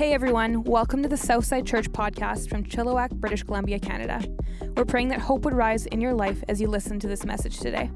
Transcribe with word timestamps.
Hey 0.00 0.14
everyone, 0.14 0.64
welcome 0.64 1.02
to 1.02 1.10
the 1.10 1.16
Southside 1.18 1.66
Church 1.66 1.92
podcast 1.92 2.48
from 2.48 2.64
Chilliwack, 2.64 3.10
British 3.10 3.42
Columbia, 3.42 3.78
Canada. 3.78 4.24
We're 4.74 4.86
praying 4.86 5.08
that 5.08 5.20
hope 5.20 5.44
would 5.44 5.52
rise 5.52 5.84
in 5.84 6.00
your 6.00 6.14
life 6.14 6.42
as 6.48 6.58
you 6.58 6.68
listen 6.68 6.98
to 7.00 7.06
this 7.06 7.26
message 7.26 7.58
today. 7.60 7.90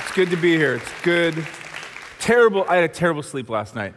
It's 0.00 0.12
good 0.16 0.30
to 0.30 0.36
be 0.36 0.56
here. 0.56 0.74
It's 0.74 1.02
good. 1.02 1.46
Terrible. 2.18 2.64
I 2.68 2.74
had 2.74 2.90
a 2.90 2.92
terrible 2.92 3.22
sleep 3.22 3.48
last 3.48 3.76
night. 3.76 3.94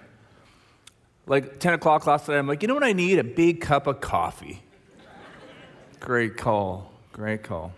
Like 1.26 1.60
10 1.60 1.73
o'clock 1.73 2.05
last 2.05 2.28
night, 2.28 2.38
I'm 2.38 2.46
like, 2.46 2.62
you 2.62 2.68
know 2.68 2.76
what 2.76 2.84
I 2.84 2.94
need? 2.94 3.18
A 3.18 3.23
big 3.23 3.60
cup 3.60 3.88
of 3.88 4.02
coffee. 4.02 4.62
Great 6.00 6.38
call. 6.38 6.92
Great 7.12 7.42
call. 7.42 7.73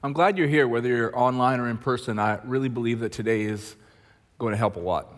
I'm 0.00 0.12
glad 0.12 0.38
you're 0.38 0.46
here, 0.46 0.68
whether 0.68 0.88
you're 0.88 1.18
online 1.18 1.58
or 1.58 1.68
in 1.68 1.76
person. 1.76 2.20
I 2.20 2.38
really 2.44 2.68
believe 2.68 3.00
that 3.00 3.10
today 3.10 3.42
is 3.42 3.74
going 4.38 4.52
to 4.52 4.56
help 4.56 4.76
a 4.76 4.78
lot. 4.78 5.12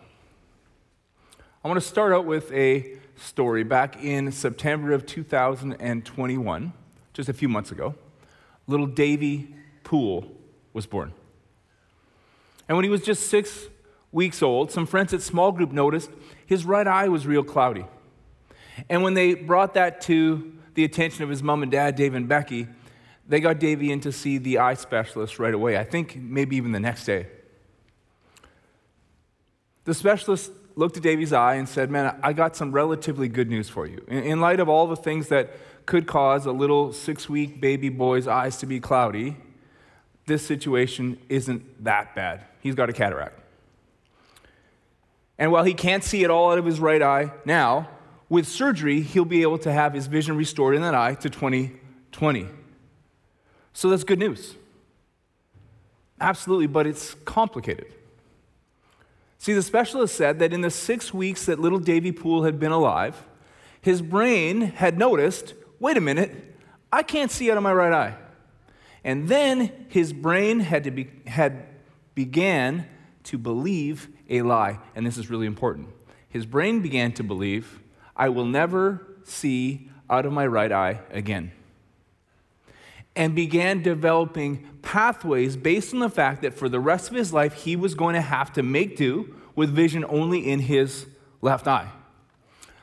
I 1.63 1.69
want 1.69 1.79
to 1.79 1.87
start 1.87 2.15
out 2.15 2.25
with 2.25 2.51
a 2.51 2.97
story. 3.15 3.63
Back 3.63 4.03
in 4.03 4.33
September 4.33 4.93
of 4.93 5.05
2021, 5.05 6.73
just 7.13 7.29
a 7.29 7.33
few 7.35 7.47
months 7.47 7.71
ago, 7.71 7.95
little 8.67 8.87
Davy 8.87 9.55
Poole 9.85 10.25
was 10.73 10.87
born. 10.87 11.13
And 12.67 12.75
when 12.75 12.85
he 12.85 12.91
was 12.91 13.03
just 13.03 13.29
six 13.29 13.67
weeks 14.13 14.43
old, 14.43 14.73
some 14.73 14.87
friends 14.87 15.13
at 15.13 15.21
small 15.21 15.53
group 15.53 15.73
noticed 15.73 16.09
his 16.47 16.65
right 16.65 16.87
eye 16.87 17.09
was 17.09 17.27
real 17.27 17.45
cloudy. 17.45 17.85
And 18.89 19.03
when 19.03 19.13
they 19.13 19.35
brought 19.35 19.75
that 19.75 20.01
to 20.03 20.55
the 20.73 20.85
attention 20.85 21.23
of 21.23 21.29
his 21.29 21.43
mom 21.43 21.63
and 21.63 21.71
dad, 21.71 21.97
Dave 21.97 22.15
and 22.15 22.27
Becky, 22.27 22.67
they 23.31 23.39
got 23.39 23.61
Davy 23.61 23.93
in 23.93 24.01
to 24.01 24.11
see 24.11 24.39
the 24.39 24.59
eye 24.59 24.75
specialist 24.75 25.39
right 25.39 25.55
away. 25.55 25.79
I 25.79 25.85
think 25.85 26.17
maybe 26.17 26.57
even 26.57 26.73
the 26.73 26.81
next 26.81 27.07
day. 27.07 27.29
The 29.85 29.95
specialist 29.95 30.51
looked 30.75 30.97
at 30.97 31.05
Davy's 31.05 31.33
eye 31.33 31.55
and 31.55 31.69
said, 31.69 31.93
Man, 31.93 32.19
I 32.25 32.33
got 32.33 32.57
some 32.57 32.73
relatively 32.73 33.29
good 33.29 33.49
news 33.49 33.69
for 33.69 33.87
you. 33.87 34.05
In, 34.09 34.41
light 34.41 34.59
of 34.59 34.69
all 34.69 34.89
the 34.89 34.97
things 34.97 35.29
that 35.29 35.53
could 35.87 36.09
cause 36.09 36.45
a 36.45 36.51
little 36.51 36.93
six 36.93 37.29
week 37.29 37.61
baby 37.61 37.89
boy's 37.89 38.27
eyes 38.27 38.57
to 38.59 38.67
be 38.67 38.81
cloudy, 38.81 39.37
this 40.27 40.45
situation 40.45 41.17
isn't 41.29 41.85
that 41.85 42.17
bad. 42.17 42.45
He's 42.61 42.75
got 42.75 42.91
a 42.91 42.93
cataract. 42.93 43.39
And 45.39 45.53
while 45.53 45.65
he 45.65 45.73
can't 45.73 46.03
see 46.03 46.25
at 46.25 46.31
all 46.31 46.51
out 46.51 46.59
of 46.59 46.65
his 46.65 46.81
right 46.81 47.01
eye 47.01 47.33
now, 47.45 47.89
with 48.29 48.49
surgery, 48.49 49.03
he'll 49.03 49.25
be 49.25 49.43
able 49.43 49.59
to 49.59 49.71
have 49.71 49.95
his 49.95 50.09
vision 50.09 50.37
restored 50.37 50.75
in 50.75 50.83
that 50.83 50.97
eye 50.97 51.15
to 51.15 51.31
2020. 51.31 52.49
So 53.73 53.89
that's 53.89 54.05
good 54.05 54.19
news. 54.19 54.55
Absolutely, 56.21 56.67
but 56.67 56.87
it's 56.87 57.15
complicated. 57.25 57.87
See, 59.39 59.55
the 59.55 59.63
specialist 59.63 60.15
said 60.15 60.39
that 60.41 60.53
in 60.53 60.61
the 60.61 60.71
six 60.71 61.15
weeks 61.15 61.47
that 61.47 61.59
little 61.59 61.79
Davy 61.79 62.13
Poole 62.13 62.45
had 62.45 62.61
been 62.61 62.73
alive, 62.73 63.25
his 63.81 64.03
brain 64.03 64.61
had 64.61 64.99
noticed 64.99 65.55
wait 65.79 65.97
a 65.97 66.01
minute, 66.01 66.31
I 66.93 67.03
can't 67.03 67.31
see 67.31 67.51
out 67.51 67.57
of 67.57 67.63
my 67.63 67.73
right 67.73 67.93
eye. 67.93 68.17
And 69.03 69.29
then 69.29 69.87
his 69.89 70.13
brain 70.13 70.61
had, 70.61 70.85
to 70.85 70.91
be, 70.91 71.11
had 71.27 71.67
began 72.15 72.87
to 73.25 73.39
believe 73.39 74.09
a 74.29 74.43
lie. 74.43 74.79
And 74.95 75.07
this 75.07 75.17
is 75.17 75.31
really 75.31 75.47
important. 75.47 75.89
His 76.29 76.45
brain 76.45 76.83
began 76.83 77.13
to 77.13 77.25
believe, 77.25 77.81
I 78.15 78.29
will 78.29 78.45
never 78.45 79.07
see 79.25 79.89
out 80.11 80.27
of 80.27 80.35
my 80.35 80.47
right 80.47 80.71
eye 80.71 81.01
again 81.11 81.53
and 83.17 83.35
began 83.35 83.83
developing 83.83 84.67
pathways 84.83 85.57
based 85.57 85.93
on 85.93 86.01
the 86.01 86.09
fact 86.09 86.43
that 86.43 86.55
for 86.55 86.69
the 86.69 86.81
rest 86.81 87.11
of 87.11 87.17
his 87.17 87.33
life, 87.33 87.53
he 87.65 87.77
was 87.77 87.95
going 87.95 88.15
to 88.15 88.21
have 88.21 88.53
to 88.53 88.63
make 88.63 88.97
do 88.97 89.35
with 89.55 89.71
vision 89.71 90.05
only 90.09 90.49
in 90.49 90.61
his 90.61 91.07
left 91.43 91.67
eye. 91.67 91.91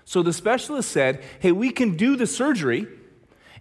So 0.06 0.22
the 0.22 0.34
specialist 0.34 0.92
said, 0.92 1.24
Hey, 1.40 1.52
we 1.52 1.72
can 1.72 1.98
do 1.98 2.16
the 2.16 2.28
surgery 2.28 2.88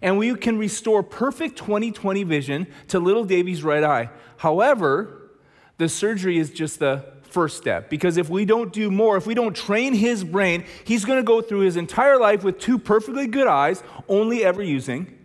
and 0.01 0.17
we 0.17 0.35
can 0.35 0.57
restore 0.57 1.01
perfect 1.03 1.57
20/20 1.57 2.25
vision 2.25 2.67
to 2.89 2.99
little 2.99 3.23
Davy's 3.23 3.63
right 3.63 3.83
eye. 3.83 4.09
However, 4.37 5.31
the 5.77 5.89
surgery 5.89 6.37
is 6.37 6.51
just 6.51 6.79
the 6.79 7.05
first 7.29 7.57
step 7.57 7.89
because 7.89 8.17
if 8.17 8.29
we 8.29 8.45
don't 8.45 8.71
do 8.71 8.89
more, 8.89 9.17
if 9.17 9.27
we 9.27 9.33
don't 9.33 9.55
train 9.55 9.93
his 9.93 10.23
brain, 10.23 10.63
he's 10.85 11.05
going 11.05 11.19
to 11.19 11.23
go 11.23 11.41
through 11.41 11.59
his 11.59 11.77
entire 11.77 12.17
life 12.17 12.43
with 12.43 12.59
two 12.59 12.77
perfectly 12.77 13.27
good 13.27 13.47
eyes, 13.47 13.83
only 14.07 14.43
ever 14.43 14.63
using 14.63 15.17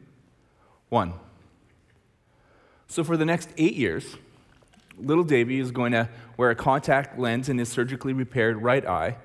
one. 0.89 1.15
So, 2.93 3.03
for 3.03 3.17
the 3.17 3.25
next 3.25 3.49
eight 3.57 3.73
years, 3.73 4.19
little 4.99 5.25
Davy 5.25 5.59
is 5.59 5.71
going 5.71 5.93
to 5.93 6.11
wear 6.37 6.51
a 6.51 6.55
contact 6.55 7.19
lens 7.19 7.49
in 7.49 7.57
his 7.57 7.71
surgically 7.71 8.13
repaired 8.13 8.61
right 8.61 8.87
eye, 8.87 9.17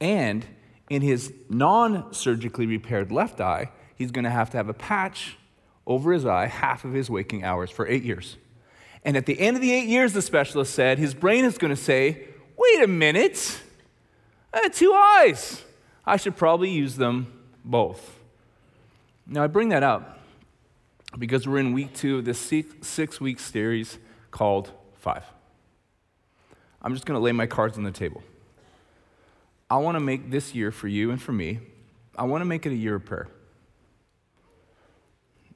and 0.00 0.44
in 0.90 1.02
his 1.02 1.32
non 1.48 2.12
surgically 2.12 2.66
repaired 2.66 3.12
left 3.12 3.40
eye, 3.40 3.70
he's 3.94 4.10
going 4.10 4.24
to 4.24 4.30
have 4.30 4.50
to 4.50 4.56
have 4.56 4.68
a 4.68 4.74
patch 4.74 5.36
over 5.86 6.12
his 6.12 6.26
eye 6.26 6.46
half 6.46 6.84
of 6.84 6.92
his 6.92 7.08
waking 7.08 7.44
hours 7.44 7.70
for 7.70 7.86
eight 7.86 8.02
years. 8.02 8.36
And 9.04 9.16
at 9.16 9.26
the 9.26 9.38
end 9.38 9.54
of 9.56 9.62
the 9.62 9.70
eight 9.70 9.86
years, 9.86 10.12
the 10.12 10.20
specialist 10.20 10.74
said, 10.74 10.98
his 10.98 11.14
brain 11.14 11.44
is 11.44 11.56
going 11.56 11.70
to 11.70 11.80
say, 11.80 12.24
wait 12.56 12.82
a 12.82 12.88
minute, 12.88 13.60
I 14.52 14.62
had 14.62 14.72
two 14.72 14.92
eyes. 14.92 15.62
I 16.04 16.16
should 16.16 16.36
probably 16.36 16.70
use 16.70 16.96
them 16.96 17.32
both. 17.64 18.18
Now, 19.24 19.44
I 19.44 19.46
bring 19.46 19.68
that 19.68 19.84
up 19.84 20.17
because 21.16 21.46
we're 21.48 21.58
in 21.58 21.72
week 21.72 21.94
two 21.94 22.18
of 22.18 22.24
this 22.24 22.38
six 22.82 23.20
week 23.20 23.38
series 23.38 23.98
called 24.30 24.72
Five. 24.98 25.24
I'm 26.82 26.92
just 26.92 27.06
going 27.06 27.18
to 27.18 27.22
lay 27.22 27.32
my 27.32 27.46
cards 27.46 27.78
on 27.78 27.84
the 27.84 27.90
table. 27.90 28.22
I 29.70 29.76
want 29.76 29.96
to 29.96 30.00
make 30.00 30.30
this 30.30 30.54
year 30.54 30.70
for 30.70 30.88
you 30.88 31.10
and 31.10 31.20
for 31.20 31.32
me, 31.32 31.60
I 32.16 32.24
want 32.24 32.40
to 32.40 32.44
make 32.44 32.66
it 32.66 32.72
a 32.72 32.76
year 32.76 32.96
of 32.96 33.04
prayer. 33.04 33.28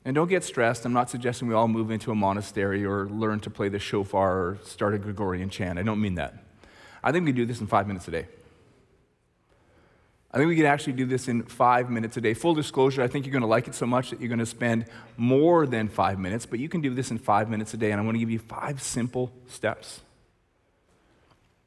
And 0.05 0.15
don't 0.15 0.29
get 0.29 0.43
stressed. 0.43 0.85
I'm 0.85 0.93
not 0.93 1.11
suggesting 1.11 1.49
we 1.49 1.55
all 1.55 1.69
move 1.69 1.91
into 1.91 2.11
a 2.11 2.15
monastery 2.15 2.85
or 2.85 3.09
learn 3.09 3.41
to 3.41 3.51
play 3.51 3.69
the 3.69 3.79
shofar 3.79 4.37
or 4.37 4.59
start 4.65 4.95
a 4.95 4.99
Gregorian 4.99 5.49
chant. 5.49 5.79
I 5.79 5.83
don't 5.83 6.01
mean 6.01 6.17
that. 6.17 6.35
I 7.05 7.13
think 7.13 7.25
we 7.25 7.31
can 7.31 7.37
do 7.37 7.47
this 7.47 7.61
in 7.61 7.67
five 7.67 7.87
minutes 7.87 8.09
a 8.09 8.11
day. 8.11 8.27
I 10.33 10.39
think 10.39 10.49
we 10.49 10.57
can 10.57 10.65
actually 10.65 10.95
do 10.95 11.05
this 11.05 11.29
in 11.29 11.43
five 11.43 11.91
minutes 11.91 12.17
a 12.17 12.21
day. 12.23 12.33
Full 12.33 12.55
disclosure, 12.55 13.03
I 13.03 13.09
think 13.09 13.27
you're 13.27 13.33
going 13.33 13.43
to 13.43 13.49
like 13.49 13.69
it 13.69 13.75
so 13.75 13.85
much 13.85 14.11
that 14.11 14.21
you're 14.21 14.31
going 14.31 14.39
to 14.39 14.47
spend 14.47 14.87
more 15.19 15.67
than 15.67 15.89
five 15.89 16.19
minutes, 16.19 16.47
but 16.47 16.59
you 16.59 16.71
can 16.71 16.81
do 16.81 16.95
this 16.95 17.11
in 17.11 17.19
five 17.19 17.51
minutes 17.51 17.75
a 17.75 17.77
day, 17.77 17.91
and 17.91 18.01
I 18.01 18.05
want 18.05 18.15
to 18.15 18.19
give 18.19 18.31
you 18.31 18.39
five 18.39 18.83
simple 18.83 19.31
steps. 19.47 20.01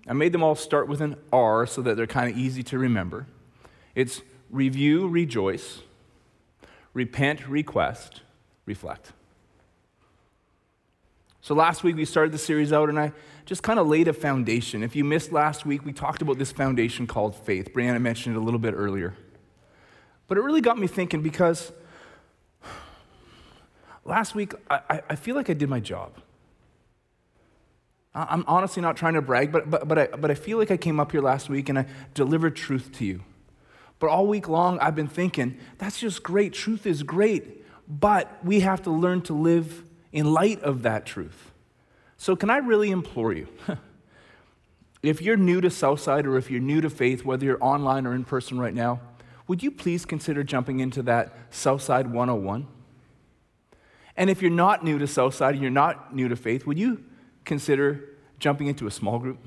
I 0.08 0.14
made 0.14 0.32
them 0.32 0.44
all 0.44 0.56
start 0.56 0.88
with 0.88 1.02
an 1.02 1.16
R 1.32 1.68
so 1.68 1.82
that 1.84 1.96
they're 1.96 2.08
kind 2.08 2.32
of 2.32 2.38
easy 2.38 2.64
to 2.64 2.80
remember. 2.80 3.28
It's 3.94 4.22
review, 4.50 5.08
rejoice, 5.08 5.82
repent, 6.94 7.48
request, 7.48 8.22
reflect. 8.66 9.14
So 11.46 11.54
last 11.54 11.84
week 11.84 11.96
we 11.96 12.06
started 12.06 12.32
the 12.32 12.40
series 12.40 12.74
out, 12.74 12.90
and 12.90 13.00
I 13.00 13.12
just 13.46 13.62
kind 13.62 13.78
of 13.78 13.86
laid 13.86 14.08
a 14.08 14.14
foundation. 14.14 14.82
If 14.82 14.96
you 14.96 15.04
missed 15.04 15.32
last 15.32 15.64
week, 15.64 15.86
we 15.86 15.94
talked 15.94 16.24
about 16.24 16.40
this 16.40 16.52
foundation 16.52 17.06
called 17.06 17.36
faith. 17.36 17.72
Brianna 17.72 18.02
mentioned 18.02 18.36
it 18.36 18.40
a 18.40 18.42
little 18.42 18.60
bit 18.60 18.74
earlier. 18.74 19.14
But 20.28 20.40
it 20.40 20.42
really 20.42 20.62
got 20.62 20.80
me 20.80 20.88
thinking 20.88 21.22
because 21.22 21.72
last 24.04 24.34
week 24.34 24.54
I, 24.72 25.04
I 25.08 25.16
feel 25.16 25.36
like 25.36 25.48
I 25.52 25.54
did 25.54 25.70
my 25.70 25.80
job. 25.80 26.18
I'm 28.16 28.44
honestly 28.48 28.82
not 28.82 28.98
trying 28.98 29.14
to 29.14 29.22
brag, 29.22 29.52
but, 29.52 29.70
but, 29.70 29.88
but, 29.88 30.00
I, 30.00 30.08
but 30.08 30.32
I 30.32 30.34
feel 30.34 30.58
like 30.58 30.72
I 30.72 30.78
came 30.78 31.00
up 31.00 31.12
here 31.12 31.22
last 31.22 31.48
week 31.48 31.70
and 31.70 31.78
I 31.78 31.86
delivered 32.16 32.56
truth 32.56 32.92
to 32.94 33.06
you. 33.06 33.22
But 34.00 34.10
all 34.10 34.26
week 34.26 34.48
long, 34.50 34.80
I've 34.80 34.96
been 34.96 35.08
thinking, 35.08 35.60
that's 35.78 36.00
just 36.00 36.24
great. 36.24 36.54
Truth 36.54 36.88
is 36.88 37.04
great. 37.04 37.64
But 37.88 38.44
we 38.44 38.62
have 38.62 38.82
to 38.82 38.90
learn 38.90 39.22
to 39.22 39.34
live 39.34 39.84
in 40.16 40.34
light 40.34 40.64
of 40.64 40.82
that 40.84 41.06
truth. 41.06 41.52
So, 42.18 42.38
can 42.38 42.50
I 42.50 42.58
really 42.58 42.90
implore 42.90 43.34
you? 43.34 43.50
if 45.04 45.22
you're 45.22 45.36
new 45.36 45.60
to 45.60 45.70
Southside 45.70 46.26
or 46.26 46.38
if 46.38 46.50
you're 46.50 46.62
new 46.62 46.80
to 46.80 46.90
faith, 46.90 47.26
whether 47.26 47.46
you're 47.46 47.64
online 47.64 48.08
or 48.08 48.16
in 48.16 48.24
person 48.24 48.58
right 48.58 48.74
now, 48.74 49.02
would 49.48 49.62
you 49.62 49.70
please 49.70 50.06
consider 50.06 50.42
jumping 50.42 50.80
into 50.80 51.04
that 51.04 51.36
Southside 51.52 52.12
101? 52.12 52.66
And 54.16 54.30
if 54.30 54.42
you're 54.42 54.50
not 54.50 54.86
new 54.86 54.98
to 54.98 55.06
Southside 55.06 55.54
and 55.56 55.62
you're 55.62 55.70
not 55.70 56.16
new 56.16 56.30
to 56.30 56.38
faith, 56.38 56.66
would 56.66 56.80
you 56.80 57.04
consider 57.44 58.06
jumping 58.40 58.68
into 58.68 58.88
a 58.88 58.92
small 58.92 59.20
group? 59.20 59.38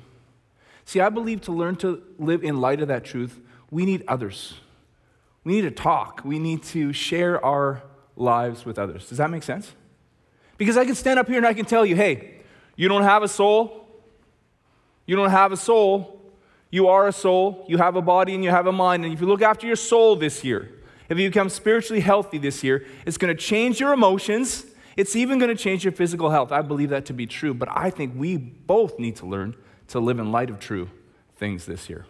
See, 0.85 1.00
I 1.00 1.09
believe 1.09 1.41
to 1.43 1.53
learn 1.53 1.76
to 1.76 2.03
live 2.19 2.44
in 2.44 2.61
light 2.61 2.82
of 2.82 2.88
that 2.88 3.05
truth, 3.05 3.41
we 3.71 3.87
need 3.87 4.05
others. 4.06 4.55
We 5.44 5.55
need 5.55 5.62
to 5.62 5.71
talk. 5.71 6.21
We 6.26 6.38
need 6.38 6.62
to 6.64 6.93
share 6.93 7.43
our 7.43 7.82
lives 8.17 8.67
with 8.67 8.79
others. 8.79 9.09
Does 9.09 9.17
that 9.17 9.31
make 9.31 9.43
sense? 9.43 9.73
Because 10.58 10.76
I 10.76 10.84
can 10.84 10.94
stand 10.94 11.19
up 11.19 11.28
here 11.28 11.38
and 11.38 11.46
I 11.46 11.55
can 11.55 11.64
tell 11.64 11.87
you, 11.87 11.96
hey, 11.96 12.34
you 12.76 12.88
don't 12.88 13.05
have 13.05 13.22
a 13.22 13.28
soul. 13.28 13.88
You 15.06 15.16
don't 15.16 15.31
have 15.31 15.52
a 15.52 15.56
soul. 15.56 16.20
You 16.70 16.88
are 16.88 17.08
a 17.08 17.12
soul. 17.12 17.64
You 17.69 17.78
have 17.78 17.96
a 17.96 18.02
body 18.02 18.34
and 18.34 18.44
you 18.44 18.50
have 18.50 18.66
a 18.66 18.72
mind. 18.72 19.05
And 19.05 19.14
if 19.14 19.20
you 19.20 19.26
look 19.26 19.40
after 19.40 19.66
your 19.66 19.76
soul 19.76 20.16
this 20.16 20.44
year, 20.44 20.70
if 21.08 21.19
you 21.19 21.28
become 21.31 21.49
spiritually 21.49 22.00
healthy 22.00 22.37
this 22.37 22.62
year, 22.62 22.84
it's 23.06 23.16
going 23.16 23.34
to 23.34 23.43
change 23.43 23.81
your 23.81 23.94
emotions. 23.94 24.66
It's 24.96 25.16
even 25.16 25.38
going 25.38 25.56
to 25.56 25.60
change 25.60 25.84
your 25.84 25.93
physical 25.93 26.28
health. 26.28 26.52
I 26.52 26.61
believe 26.61 26.90
that 26.90 27.06
to 27.06 27.14
be 27.14 27.26
true, 27.26 27.54
but 27.54 27.69
I 27.70 27.88
think 27.88 28.14
we 28.16 28.37
both 28.37 28.99
need 28.99 29.16
to 29.16 29.26
learn 29.26 29.56
to 29.88 30.00
live 30.00 30.19
in 30.19 30.31
light 30.31 30.50
of 30.50 30.58
true 30.58 30.90
things 31.37 31.64
this 31.64 31.88
year. 31.88 32.04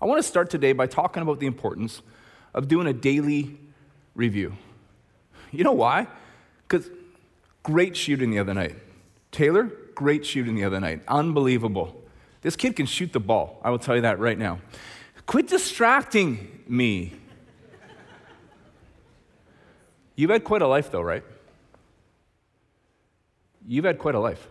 I 0.00 0.04
want 0.04 0.20
to 0.20 0.22
start 0.22 0.48
today 0.50 0.72
by 0.72 0.86
talking 0.86 1.22
about 1.22 1.40
the 1.40 1.46
importance 1.46 2.02
of 2.54 2.68
doing 2.68 2.86
a 2.86 2.92
daily 2.92 3.58
review. 4.14 4.54
You 5.50 5.64
know 5.64 5.72
why? 5.72 6.06
Because 6.68 6.90
great 7.62 7.96
shooting 7.96 8.30
the 8.30 8.38
other 8.38 8.54
night. 8.54 8.76
Taylor, 9.32 9.70
great 9.94 10.26
shooting 10.26 10.54
the 10.54 10.64
other 10.64 10.80
night. 10.80 11.02
Unbelievable. 11.08 12.02
This 12.42 12.56
kid 12.56 12.76
can 12.76 12.86
shoot 12.86 13.12
the 13.12 13.20
ball. 13.20 13.60
I 13.64 13.70
will 13.70 13.78
tell 13.78 13.96
you 13.96 14.02
that 14.02 14.18
right 14.18 14.38
now. 14.38 14.60
Quit 15.26 15.48
distracting 15.48 16.62
me. 16.68 17.14
You've 20.14 20.30
had 20.30 20.44
quite 20.44 20.62
a 20.62 20.66
life, 20.66 20.90
though, 20.90 21.02
right? 21.02 21.22
You've 23.66 23.84
had 23.84 23.98
quite 23.98 24.14
a 24.14 24.20
life. 24.20 24.48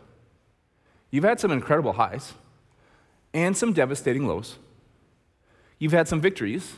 You've 1.11 1.23
had 1.23 1.39
some 1.39 1.51
incredible 1.51 1.93
highs 1.93 2.33
and 3.33 3.55
some 3.55 3.73
devastating 3.73 4.27
lows. 4.27 4.57
You've 5.79 5.91
had 5.91 6.07
some 6.07 6.21
victories, 6.21 6.75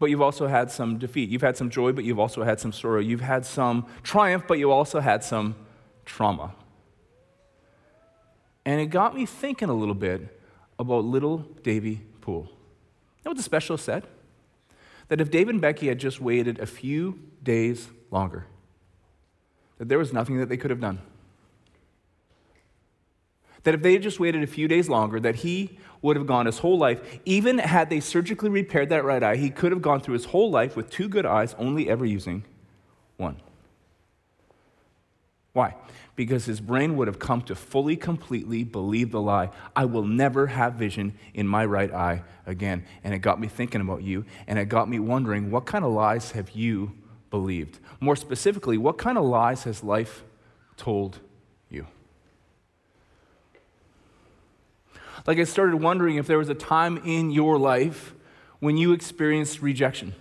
but 0.00 0.08
you've 0.08 0.22
also 0.22 0.48
had 0.48 0.70
some 0.70 0.98
defeat. 0.98 1.28
You've 1.28 1.42
had 1.42 1.58
some 1.58 1.68
joy, 1.68 1.92
but 1.92 2.04
you've 2.04 2.18
also 2.18 2.42
had 2.42 2.58
some 2.58 2.72
sorrow. 2.72 3.00
You've 3.00 3.20
had 3.20 3.44
some 3.44 3.86
triumph, 4.02 4.44
but 4.48 4.58
you 4.58 4.72
also 4.72 4.98
had 4.98 5.22
some 5.22 5.54
trauma. 6.06 6.54
And 8.64 8.80
it 8.80 8.86
got 8.86 9.14
me 9.14 9.26
thinking 9.26 9.68
a 9.68 9.74
little 9.74 9.94
bit 9.94 10.40
about 10.78 11.04
little 11.04 11.38
Davy 11.62 12.00
Poole. 12.22 12.48
You 12.48 13.24
know 13.26 13.30
what 13.32 13.36
the 13.36 13.42
specialist 13.42 13.84
said? 13.84 14.06
That 15.08 15.20
if 15.20 15.30
David 15.30 15.56
and 15.56 15.60
Becky 15.60 15.88
had 15.88 15.98
just 15.98 16.18
waited 16.18 16.58
a 16.58 16.66
few 16.66 17.20
days 17.42 17.88
longer, 18.10 18.46
that 19.76 19.88
there 19.88 19.98
was 19.98 20.14
nothing 20.14 20.38
that 20.38 20.48
they 20.48 20.56
could 20.56 20.70
have 20.70 20.80
done. 20.80 21.00
That 23.64 23.74
if 23.74 23.82
they 23.82 23.92
had 23.92 24.02
just 24.02 24.18
waited 24.18 24.42
a 24.42 24.46
few 24.46 24.66
days 24.66 24.88
longer, 24.88 25.20
that 25.20 25.36
he 25.36 25.78
would 26.02 26.16
have 26.16 26.26
gone 26.26 26.46
his 26.46 26.58
whole 26.58 26.78
life, 26.78 27.00
even 27.24 27.58
had 27.58 27.90
they 27.90 28.00
surgically 28.00 28.48
repaired 28.48 28.88
that 28.88 29.04
right 29.04 29.22
eye, 29.22 29.36
he 29.36 29.50
could 29.50 29.72
have 29.72 29.82
gone 29.82 30.00
through 30.00 30.14
his 30.14 30.26
whole 30.26 30.50
life 30.50 30.76
with 30.76 30.90
two 30.90 31.08
good 31.08 31.26
eyes, 31.26 31.54
only 31.58 31.88
ever 31.88 32.04
using 32.04 32.44
one. 33.16 33.36
Why? 35.52 35.74
Because 36.16 36.44
his 36.44 36.60
brain 36.60 36.96
would 36.96 37.08
have 37.08 37.18
come 37.18 37.42
to 37.42 37.54
fully, 37.54 37.96
completely 37.96 38.62
believe 38.62 39.10
the 39.10 39.20
lie 39.20 39.50
I 39.74 39.84
will 39.84 40.04
never 40.04 40.46
have 40.46 40.74
vision 40.74 41.14
in 41.34 41.46
my 41.46 41.64
right 41.64 41.92
eye 41.92 42.22
again. 42.46 42.84
And 43.02 43.12
it 43.14 43.18
got 43.18 43.40
me 43.40 43.48
thinking 43.48 43.80
about 43.80 44.02
you, 44.02 44.24
and 44.46 44.58
it 44.58 44.66
got 44.66 44.88
me 44.88 44.98
wondering 44.98 45.50
what 45.50 45.66
kind 45.66 45.84
of 45.84 45.92
lies 45.92 46.32
have 46.32 46.50
you 46.50 46.92
believed? 47.30 47.78
More 48.00 48.16
specifically, 48.16 48.76
what 48.76 48.98
kind 48.98 49.16
of 49.16 49.24
lies 49.24 49.64
has 49.64 49.82
life 49.82 50.24
told 50.76 51.20
you? 51.68 51.86
Like, 55.26 55.38
I 55.38 55.44
started 55.44 55.76
wondering 55.76 56.16
if 56.16 56.26
there 56.26 56.38
was 56.38 56.48
a 56.48 56.54
time 56.54 56.98
in 57.04 57.30
your 57.30 57.58
life 57.58 58.14
when 58.58 58.76
you 58.76 58.92
experienced 58.92 59.62
rejection. 59.62 60.14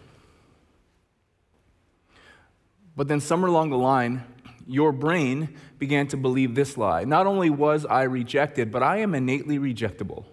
But 2.96 3.08
then, 3.08 3.20
somewhere 3.20 3.50
along 3.50 3.70
the 3.70 3.78
line, 3.78 4.24
your 4.68 4.92
brain 4.92 5.56
began 5.78 6.08
to 6.08 6.18
believe 6.18 6.54
this 6.54 6.78
lie. 6.78 7.06
Not 7.06 7.26
only 7.26 7.50
was 7.50 7.86
I 7.86 8.04
rejected, 8.04 8.72
but 8.72 8.84
I 8.84 8.98
am 8.98 9.16
innately 9.16 9.58
rejectable. 9.58 10.26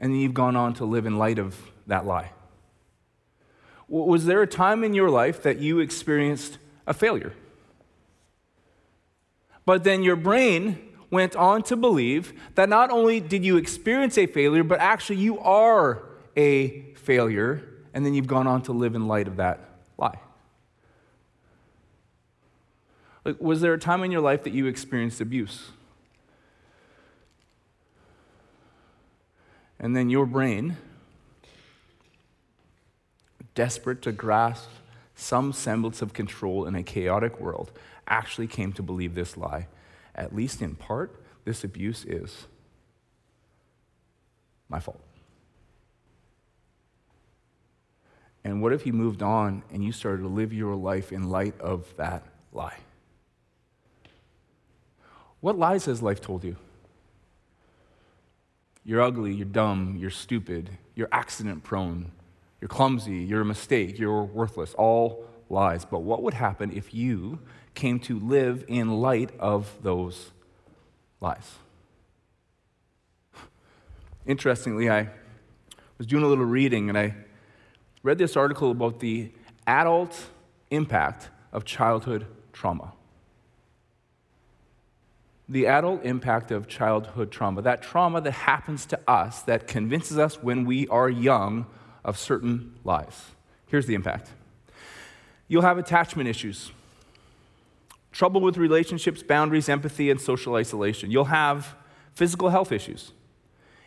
And 0.00 0.20
you've 0.20 0.34
gone 0.34 0.56
on 0.56 0.74
to 0.74 0.84
live 0.84 1.06
in 1.06 1.18
light 1.18 1.38
of 1.38 1.56
that 1.86 2.04
lie. 2.04 2.32
Was 3.88 4.24
there 4.24 4.42
a 4.42 4.46
time 4.46 4.82
in 4.82 4.94
your 4.94 5.10
life 5.10 5.42
that 5.42 5.58
you 5.58 5.78
experienced 5.78 6.58
a 6.86 6.92
failure? 6.92 7.32
But 9.64 9.84
then 9.84 10.02
your 10.02 10.16
brain 10.16 10.78
went 11.10 11.36
on 11.36 11.62
to 11.64 11.76
believe 11.76 12.32
that 12.54 12.68
not 12.68 12.90
only 12.90 13.20
did 13.20 13.44
you 13.44 13.56
experience 13.56 14.18
a 14.18 14.26
failure, 14.26 14.64
but 14.64 14.80
actually 14.80 15.16
you 15.16 15.38
are 15.40 16.02
a 16.36 16.92
failure, 16.94 17.62
and 17.94 18.04
then 18.04 18.14
you've 18.14 18.26
gone 18.26 18.46
on 18.46 18.62
to 18.62 18.72
live 18.72 18.94
in 18.94 19.06
light 19.06 19.28
of 19.28 19.36
that 19.36 19.60
lie. 19.96 20.18
Like, 23.24 23.40
was 23.40 23.60
there 23.60 23.74
a 23.74 23.78
time 23.78 24.04
in 24.04 24.10
your 24.10 24.20
life 24.20 24.44
that 24.44 24.52
you 24.52 24.66
experienced 24.66 25.20
abuse? 25.20 25.70
And 29.78 29.96
then 29.96 30.08
your 30.10 30.26
brain, 30.26 30.76
desperate 33.54 34.02
to 34.02 34.12
grasp 34.12 34.68
some 35.14 35.52
semblance 35.52 36.02
of 36.02 36.12
control 36.12 36.66
in 36.66 36.74
a 36.74 36.82
chaotic 36.82 37.40
world, 37.40 37.72
actually 38.06 38.46
came 38.46 38.72
to 38.72 38.82
believe 38.82 39.14
this 39.14 39.36
lie 39.36 39.66
at 40.16 40.34
least 40.34 40.62
in 40.62 40.74
part, 40.74 41.22
this 41.44 41.62
abuse 41.62 42.04
is 42.04 42.46
my 44.68 44.80
fault. 44.80 45.00
And 48.42 48.62
what 48.62 48.72
if 48.72 48.86
you 48.86 48.92
moved 48.92 49.22
on 49.22 49.62
and 49.72 49.84
you 49.84 49.92
started 49.92 50.22
to 50.22 50.28
live 50.28 50.52
your 50.52 50.74
life 50.74 51.12
in 51.12 51.30
light 51.30 51.60
of 51.60 51.94
that 51.96 52.24
lie? 52.52 52.78
What 55.40 55.58
lies 55.58 55.84
has 55.84 56.02
life 56.02 56.20
told 56.20 56.44
you? 56.44 56.56
You're 58.84 59.02
ugly, 59.02 59.34
you're 59.34 59.46
dumb, 59.46 59.96
you're 59.98 60.10
stupid, 60.10 60.70
you're 60.94 61.08
accident 61.10 61.64
prone, 61.64 62.12
you're 62.60 62.68
clumsy, 62.68 63.16
you're 63.16 63.40
a 63.40 63.44
mistake, 63.44 63.98
you're 63.98 64.22
worthless. 64.22 64.74
All 64.74 65.26
lies. 65.50 65.84
But 65.84 66.00
what 66.00 66.22
would 66.22 66.34
happen 66.34 66.72
if 66.72 66.94
you 66.94 67.40
came 67.76 68.00
to 68.00 68.18
live 68.18 68.64
in 68.66 69.00
light 69.00 69.30
of 69.38 69.76
those 69.82 70.32
lies. 71.20 71.54
Interestingly, 74.26 74.90
I 74.90 75.10
was 75.98 76.06
doing 76.08 76.24
a 76.24 76.26
little 76.26 76.44
reading 76.44 76.88
and 76.88 76.98
I 76.98 77.14
read 78.02 78.18
this 78.18 78.36
article 78.36 78.72
about 78.72 78.98
the 78.98 79.30
adult 79.66 80.26
impact 80.70 81.28
of 81.52 81.64
childhood 81.64 82.26
trauma. 82.52 82.92
The 85.48 85.68
adult 85.68 86.04
impact 86.04 86.50
of 86.50 86.66
childhood 86.66 87.30
trauma, 87.30 87.62
that 87.62 87.82
trauma 87.82 88.20
that 88.20 88.32
happens 88.32 88.84
to 88.86 88.98
us 89.06 89.42
that 89.42 89.68
convinces 89.68 90.18
us 90.18 90.42
when 90.42 90.64
we 90.64 90.88
are 90.88 91.08
young 91.08 91.66
of 92.04 92.18
certain 92.18 92.74
lies. 92.82 93.26
Here's 93.66 93.86
the 93.86 93.94
impact 93.94 94.30
you'll 95.46 95.62
have 95.62 95.78
attachment 95.78 96.28
issues 96.28 96.72
trouble 98.16 98.40
with 98.40 98.56
relationships, 98.56 99.22
boundaries, 99.22 99.68
empathy, 99.68 100.10
and 100.10 100.18
social 100.18 100.54
isolation. 100.54 101.10
You'll 101.10 101.26
have 101.26 101.76
physical 102.14 102.48
health 102.48 102.72
issues, 102.72 103.12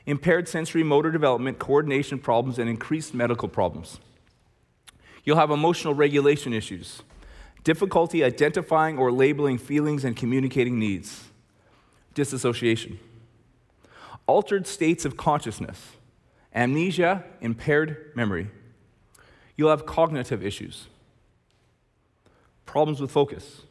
impaired 0.05 0.47
sensory 0.47 0.83
motor 0.83 1.09
development, 1.09 1.57
coordination 1.57 2.19
problems, 2.19 2.59
and 2.59 2.69
increased 2.69 3.15
medical 3.15 3.47
problems. 3.49 3.99
You'll 5.23 5.37
have 5.37 5.49
emotional 5.49 5.95
regulation 5.95 6.53
issues, 6.53 7.01
difficulty 7.63 8.23
identifying 8.23 8.99
or 8.99 9.11
labeling 9.11 9.57
feelings 9.57 10.05
and 10.05 10.15
communicating 10.15 10.77
needs, 10.77 11.23
disassociation, 12.13 12.99
altered 14.27 14.67
states 14.67 15.05
of 15.05 15.17
consciousness, 15.17 15.93
amnesia, 16.53 17.23
impaired 17.41 18.11
memory. 18.13 18.51
You'll 19.57 19.71
have 19.71 19.87
cognitive 19.87 20.45
issues, 20.45 20.85
problems 22.67 23.01
with 23.01 23.09
focus 23.09 23.63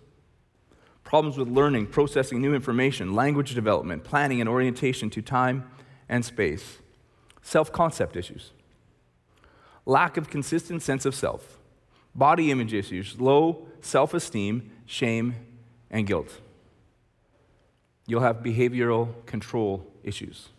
problems 1.09 1.38
with 1.38 1.49
learning, 1.49 1.87
processing 1.87 2.38
new 2.38 2.55
information, 2.55 3.15
language 3.15 3.55
development, 3.55 4.05
planning 4.05 4.43
and 4.43 4.49
orientation 4.49 5.09
to 5.09 5.23
time 5.23 5.65
and 6.07 6.23
space, 6.23 6.81
self 7.41 7.73
concept 7.73 8.15
issues, 8.15 8.53
lack 9.87 10.19
of 10.19 10.29
consistent 10.29 10.83
sense 10.83 11.07
of 11.07 11.15
self, 11.15 11.57
body 12.15 12.50
image 12.50 12.75
issues, 12.75 13.19
low 13.19 13.67
self 13.81 14.12
esteem, 14.12 14.71
shame, 14.85 15.35
and 15.91 16.07
guilt. 16.07 16.43
You'll 18.07 18.21
have 18.21 18.41
behavioral 18.41 19.25
control 19.25 19.91
issues, 20.05 20.50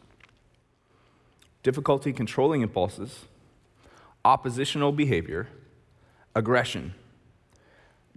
difficulty 1.61 2.11
controlling 2.11 2.63
impulses, 2.63 3.25
oppositional 4.25 4.93
behavior, 4.93 5.47
aggression, 6.33 6.95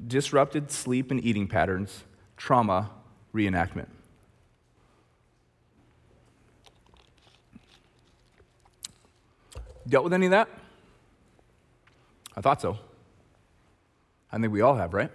disrupted 0.09 0.71
sleep 0.71 1.11
and 1.11 1.23
eating 1.23 1.47
patterns, 1.47 2.05
trauma 2.43 2.91
reenactment. 3.33 3.87
Dealt 9.89 10.03
with 10.03 10.13
any 10.13 10.27
of 10.27 10.33
that? 10.33 10.49
I 12.37 12.41
thought 12.41 12.61
so. 12.61 12.79
I 14.33 14.39
think 14.39 14.53
we 14.53 14.61
all 14.61 14.75
have, 14.75 14.93
right? 14.93 15.13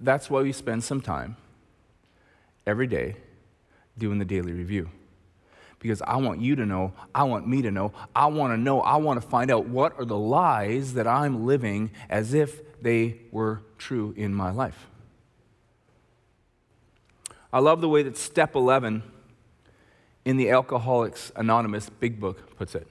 That's 0.00 0.28
why 0.28 0.42
we 0.42 0.50
spend 0.50 0.82
some 0.82 1.00
time 1.00 1.36
every 2.66 2.88
day 2.88 3.14
doing 3.96 4.18
the 4.18 4.24
daily 4.24 4.52
review. 4.52 4.90
because 5.78 6.02
I 6.02 6.16
want 6.16 6.40
you 6.40 6.56
to 6.56 6.66
know, 6.66 6.92
I 7.14 7.22
want 7.24 7.46
me 7.46 7.62
to 7.62 7.70
know, 7.70 7.92
I 8.14 8.26
want 8.26 8.52
to 8.52 8.56
know, 8.56 8.80
I 8.80 8.96
want 8.96 9.20
to 9.20 9.26
find 9.26 9.52
out 9.52 9.66
what 9.66 9.96
are 9.98 10.04
the 10.04 10.18
lies 10.18 10.94
that 10.94 11.06
I'm 11.06 11.46
living 11.46 11.92
as 12.08 12.34
if 12.34 12.65
they 12.82 13.18
were 13.30 13.62
true 13.78 14.14
in 14.16 14.34
my 14.34 14.50
life. 14.50 14.86
I 17.52 17.60
love 17.60 17.80
the 17.80 17.88
way 17.88 18.02
that 18.02 18.16
step 18.16 18.54
11 18.54 19.02
in 20.24 20.36
the 20.36 20.50
Alcoholics 20.50 21.32
Anonymous 21.36 21.88
Big 21.88 22.20
Book 22.20 22.56
puts 22.56 22.74
it. 22.74 22.86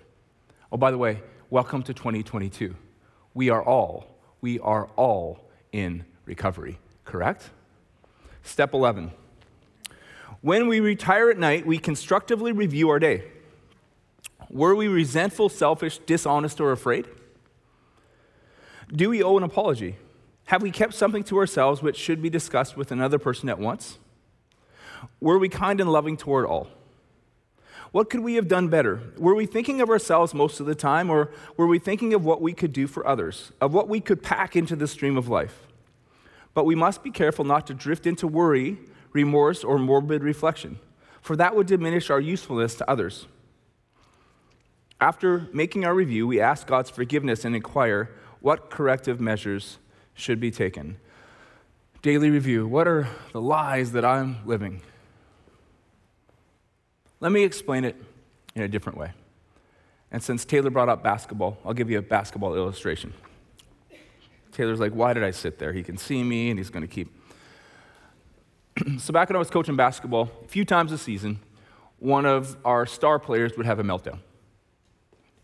Oh, 0.71 0.77
by 0.77 0.91
the 0.91 0.97
way, 0.97 1.21
welcome 1.49 1.83
to 1.83 1.93
2022. 1.93 2.75
We 3.33 3.49
are 3.49 3.61
all, 3.61 4.17
we 4.41 4.59
are 4.59 4.87
all 4.95 5.49
in 5.71 6.05
recovery, 6.25 6.79
correct? 7.03 7.49
Step 8.43 8.73
11. 8.73 9.11
When 10.41 10.67
we 10.67 10.79
retire 10.79 11.29
at 11.29 11.37
night, 11.37 11.65
we 11.65 11.77
constructively 11.77 12.51
review 12.51 12.89
our 12.89 12.99
day. 12.99 13.23
Were 14.49 14.75
we 14.75 14.87
resentful, 14.87 15.49
selfish, 15.49 15.97
dishonest, 15.99 16.61
or 16.61 16.71
afraid? 16.71 17.07
Do 18.93 19.09
we 19.09 19.23
owe 19.23 19.37
an 19.37 19.43
apology? 19.43 19.97
Have 20.45 20.61
we 20.61 20.71
kept 20.71 20.93
something 20.93 21.23
to 21.25 21.37
ourselves 21.37 21.81
which 21.81 21.97
should 21.97 22.21
be 22.21 22.29
discussed 22.29 22.77
with 22.77 22.91
another 22.91 23.17
person 23.17 23.49
at 23.49 23.59
once? 23.59 23.97
Were 25.19 25.39
we 25.39 25.49
kind 25.49 25.81
and 25.81 25.91
loving 25.91 26.17
toward 26.17 26.45
all? 26.45 26.67
What 27.91 28.09
could 28.09 28.19
we 28.19 28.35
have 28.35 28.47
done 28.47 28.67
better? 28.67 29.01
Were 29.17 29.35
we 29.35 29.45
thinking 29.45 29.81
of 29.81 29.89
ourselves 29.89 30.33
most 30.33 30.59
of 30.59 30.65
the 30.65 30.75
time, 30.75 31.09
or 31.09 31.31
were 31.57 31.67
we 31.67 31.79
thinking 31.79 32.13
of 32.13 32.25
what 32.25 32.41
we 32.41 32.53
could 32.53 32.73
do 32.73 32.87
for 32.87 33.07
others, 33.07 33.51
of 33.61 33.73
what 33.73 33.87
we 33.87 34.01
could 34.01 34.21
pack 34.21 34.55
into 34.55 34.75
the 34.75 34.87
stream 34.87 35.17
of 35.17 35.29
life? 35.29 35.67
But 36.53 36.65
we 36.65 36.75
must 36.75 37.03
be 37.03 37.11
careful 37.11 37.45
not 37.45 37.65
to 37.67 37.73
drift 37.73 38.05
into 38.05 38.27
worry 38.27 38.77
remorse, 39.15 39.63
or 39.63 39.79
morbid 39.79 40.21
reflection, 40.21 40.77
for 41.21 41.35
that 41.37 41.55
would 41.55 41.65
diminish 41.65 42.09
our 42.09 42.19
usefulness 42.19 42.75
to 42.75 42.89
others. 42.91 43.27
After 44.99 45.47
making 45.53 45.85
our 45.85 45.95
review, 45.95 46.27
we 46.27 46.41
ask 46.41 46.67
God's 46.67 46.89
forgiveness 46.89 47.45
and 47.45 47.55
inquire 47.55 48.09
what 48.45 48.69
corrective 48.69 49.19
measures 49.19 49.79
should 50.13 50.39
be 50.39 50.51
taken. 50.51 50.97
Daily 52.03 52.29
review 52.29 52.67
what 52.67 52.87
are 52.87 53.07
the 53.31 53.41
lies 53.41 53.93
that 53.93 54.05
I'm 54.05 54.37
living? 54.45 54.83
Let 57.19 57.31
me 57.31 57.43
explain 57.43 57.85
it 57.85 57.95
in 58.53 58.61
a 58.61 58.67
different 58.67 58.99
way. 58.99 59.13
And 60.11 60.21
since 60.21 60.45
Taylor 60.45 60.69
brought 60.69 60.89
up 60.89 61.01
basketball, 61.01 61.57
I'll 61.65 61.73
give 61.73 61.89
you 61.89 61.97
a 61.97 62.03
basketball 62.03 62.53
illustration. 62.53 63.15
Taylor's 64.51 64.79
like, 64.79 64.91
Why 64.91 65.13
did 65.13 65.23
I 65.23 65.31
sit 65.31 65.57
there? 65.57 65.73
He 65.73 65.81
can 65.81 65.97
see 65.97 66.23
me 66.23 66.51
and 66.51 66.59
he's 66.59 66.69
going 66.69 66.87
to 66.87 66.93
keep 66.93 67.11
so 68.99 69.11
back 69.11 69.27
when 69.27 69.37
I 69.37 69.39
was 69.39 69.49
coaching 69.49 69.75
basketball, 69.75 70.29
a 70.43 70.47
few 70.47 70.65
times 70.65 70.91
a 70.91 70.99
season, 70.99 71.39
one 71.97 72.27
of 72.27 72.57
our 72.63 72.85
star 72.85 73.17
players 73.17 73.57
would 73.57 73.65
have 73.65 73.79
a 73.79 73.83
meltdown. 73.83 74.19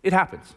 It 0.04 0.14
happens. 0.14 0.54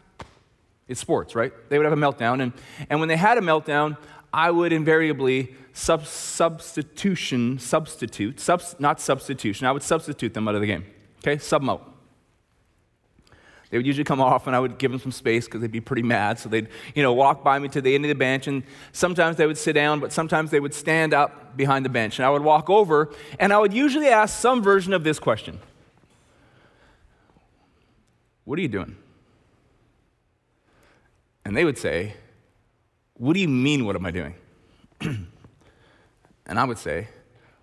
It's 0.88 1.00
sports, 1.00 1.34
right? 1.34 1.52
They 1.68 1.78
would 1.78 1.84
have 1.84 1.92
a 1.92 2.00
meltdown. 2.00 2.42
And, 2.42 2.52
and 2.90 3.00
when 3.00 3.08
they 3.08 3.16
had 3.16 3.38
a 3.38 3.40
meltdown, 3.40 3.96
I 4.32 4.50
would 4.50 4.72
invariably 4.72 5.54
sub, 5.72 6.06
substitution, 6.06 7.58
substitute, 7.58 8.40
subs, 8.40 8.76
not 8.78 9.00
substitution, 9.00 9.66
I 9.66 9.72
would 9.72 9.82
substitute 9.82 10.34
them 10.34 10.48
out 10.48 10.54
of 10.54 10.60
the 10.60 10.66
game. 10.66 10.84
Okay? 11.18 11.38
Sub 11.38 11.62
them 11.62 11.70
out. 11.70 11.90
They 13.70 13.78
would 13.78 13.86
usually 13.86 14.04
come 14.04 14.20
off 14.20 14.46
and 14.46 14.54
I 14.54 14.60
would 14.60 14.78
give 14.78 14.92
them 14.92 15.00
some 15.00 15.10
space 15.10 15.46
because 15.46 15.60
they'd 15.60 15.72
be 15.72 15.80
pretty 15.80 16.02
mad. 16.02 16.38
So 16.38 16.48
they'd, 16.48 16.68
you 16.94 17.02
know, 17.02 17.12
walk 17.12 17.42
by 17.42 17.58
me 17.58 17.68
to 17.70 17.80
the 17.80 17.94
end 17.94 18.04
of 18.04 18.08
the 18.08 18.14
bench 18.14 18.46
and 18.46 18.62
sometimes 18.92 19.36
they 19.36 19.46
would 19.46 19.58
sit 19.58 19.72
down, 19.72 19.98
but 19.98 20.12
sometimes 20.12 20.52
they 20.52 20.60
would 20.60 20.74
stand 20.74 21.12
up 21.12 21.56
behind 21.56 21.84
the 21.84 21.88
bench. 21.88 22.18
And 22.18 22.26
I 22.26 22.30
would 22.30 22.42
walk 22.42 22.70
over 22.70 23.12
and 23.40 23.52
I 23.52 23.58
would 23.58 23.72
usually 23.72 24.06
ask 24.06 24.38
some 24.38 24.62
version 24.62 24.92
of 24.92 25.02
this 25.02 25.18
question 25.18 25.58
What 28.44 28.58
are 28.60 28.62
you 28.62 28.68
doing? 28.68 28.96
And 31.44 31.56
they 31.56 31.64
would 31.64 31.78
say, 31.78 32.14
What 33.14 33.34
do 33.34 33.40
you 33.40 33.48
mean, 33.48 33.84
what 33.84 33.96
am 33.96 34.06
I 34.06 34.10
doing? 34.10 34.34
and 35.00 35.28
I 36.48 36.64
would 36.64 36.78
say, 36.78 37.08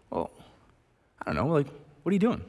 Well, 0.10 0.32
I 1.22 1.26
don't 1.26 1.36
know, 1.36 1.48
like, 1.48 1.68
what 2.04 2.10
are 2.10 2.14
you 2.14 2.20
doing? 2.20 2.44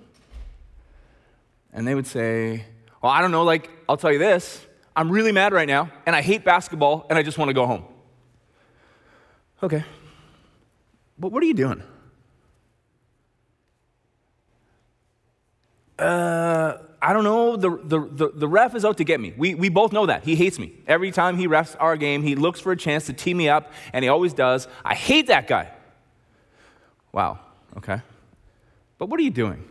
And 1.72 1.86
they 1.86 1.94
would 1.94 2.06
say, 2.06 2.64
well, 3.02 3.12
I 3.12 3.20
don't 3.20 3.30
know, 3.30 3.44
like, 3.44 3.70
I'll 3.88 3.96
tell 3.96 4.12
you 4.12 4.18
this 4.18 4.64
I'm 4.94 5.10
really 5.10 5.32
mad 5.32 5.52
right 5.52 5.66
now, 5.66 5.90
and 6.06 6.14
I 6.14 6.20
hate 6.22 6.44
basketball, 6.44 7.06
and 7.08 7.18
I 7.18 7.22
just 7.22 7.38
want 7.38 7.48
to 7.48 7.54
go 7.54 7.66
home. 7.66 7.84
Okay. 9.62 9.84
But 11.18 11.32
what 11.32 11.42
are 11.42 11.46
you 11.46 11.54
doing? 11.54 11.82
Uh, 15.98 16.78
I 17.04 17.12
don't 17.12 17.25
know. 17.25 17.56
The, 17.56 17.71
the, 17.82 18.00
the, 18.00 18.30
the, 18.32 18.47
ref 18.47 18.76
is 18.76 18.85
out 18.85 18.99
to 18.99 19.04
get 19.04 19.18
me. 19.18 19.35
We, 19.37 19.56
we 19.56 19.68
both 19.68 19.92
know 19.92 20.06
that. 20.06 20.23
He 20.23 20.37
hates 20.37 20.56
me. 20.56 20.73
Every 20.87 21.11
time 21.11 21.37
he 21.37 21.49
refs 21.49 21.75
our 21.80 21.97
game, 21.97 22.23
he 22.23 22.37
looks 22.37 22.61
for 22.61 22.71
a 22.71 22.76
chance 22.76 23.06
to 23.06 23.12
tee 23.12 23.35
me 23.35 23.49
up, 23.49 23.73
and 23.92 24.04
he 24.04 24.09
always 24.09 24.32
does. 24.32 24.68
I 24.85 24.94
hate 24.94 25.26
that 25.26 25.49
guy. 25.49 25.73
Wow, 27.11 27.40
okay. 27.76 28.00
But 28.99 29.06
what 29.09 29.18
are 29.18 29.25
you 29.25 29.32
doing? 29.32 29.64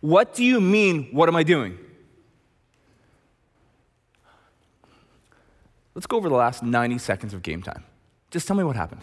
What 0.00 0.34
do 0.34 0.42
you 0.42 0.58
mean, 0.58 1.08
what 1.12 1.28
am 1.28 1.36
I 1.36 1.42
doing? 1.42 1.78
Let's 5.94 6.06
go 6.06 6.16
over 6.16 6.30
the 6.30 6.34
last 6.34 6.62
90 6.62 6.96
seconds 6.96 7.34
of 7.34 7.42
game 7.42 7.62
time. 7.62 7.84
Just 8.30 8.48
tell 8.48 8.56
me 8.56 8.64
what 8.64 8.76
happened. 8.76 9.02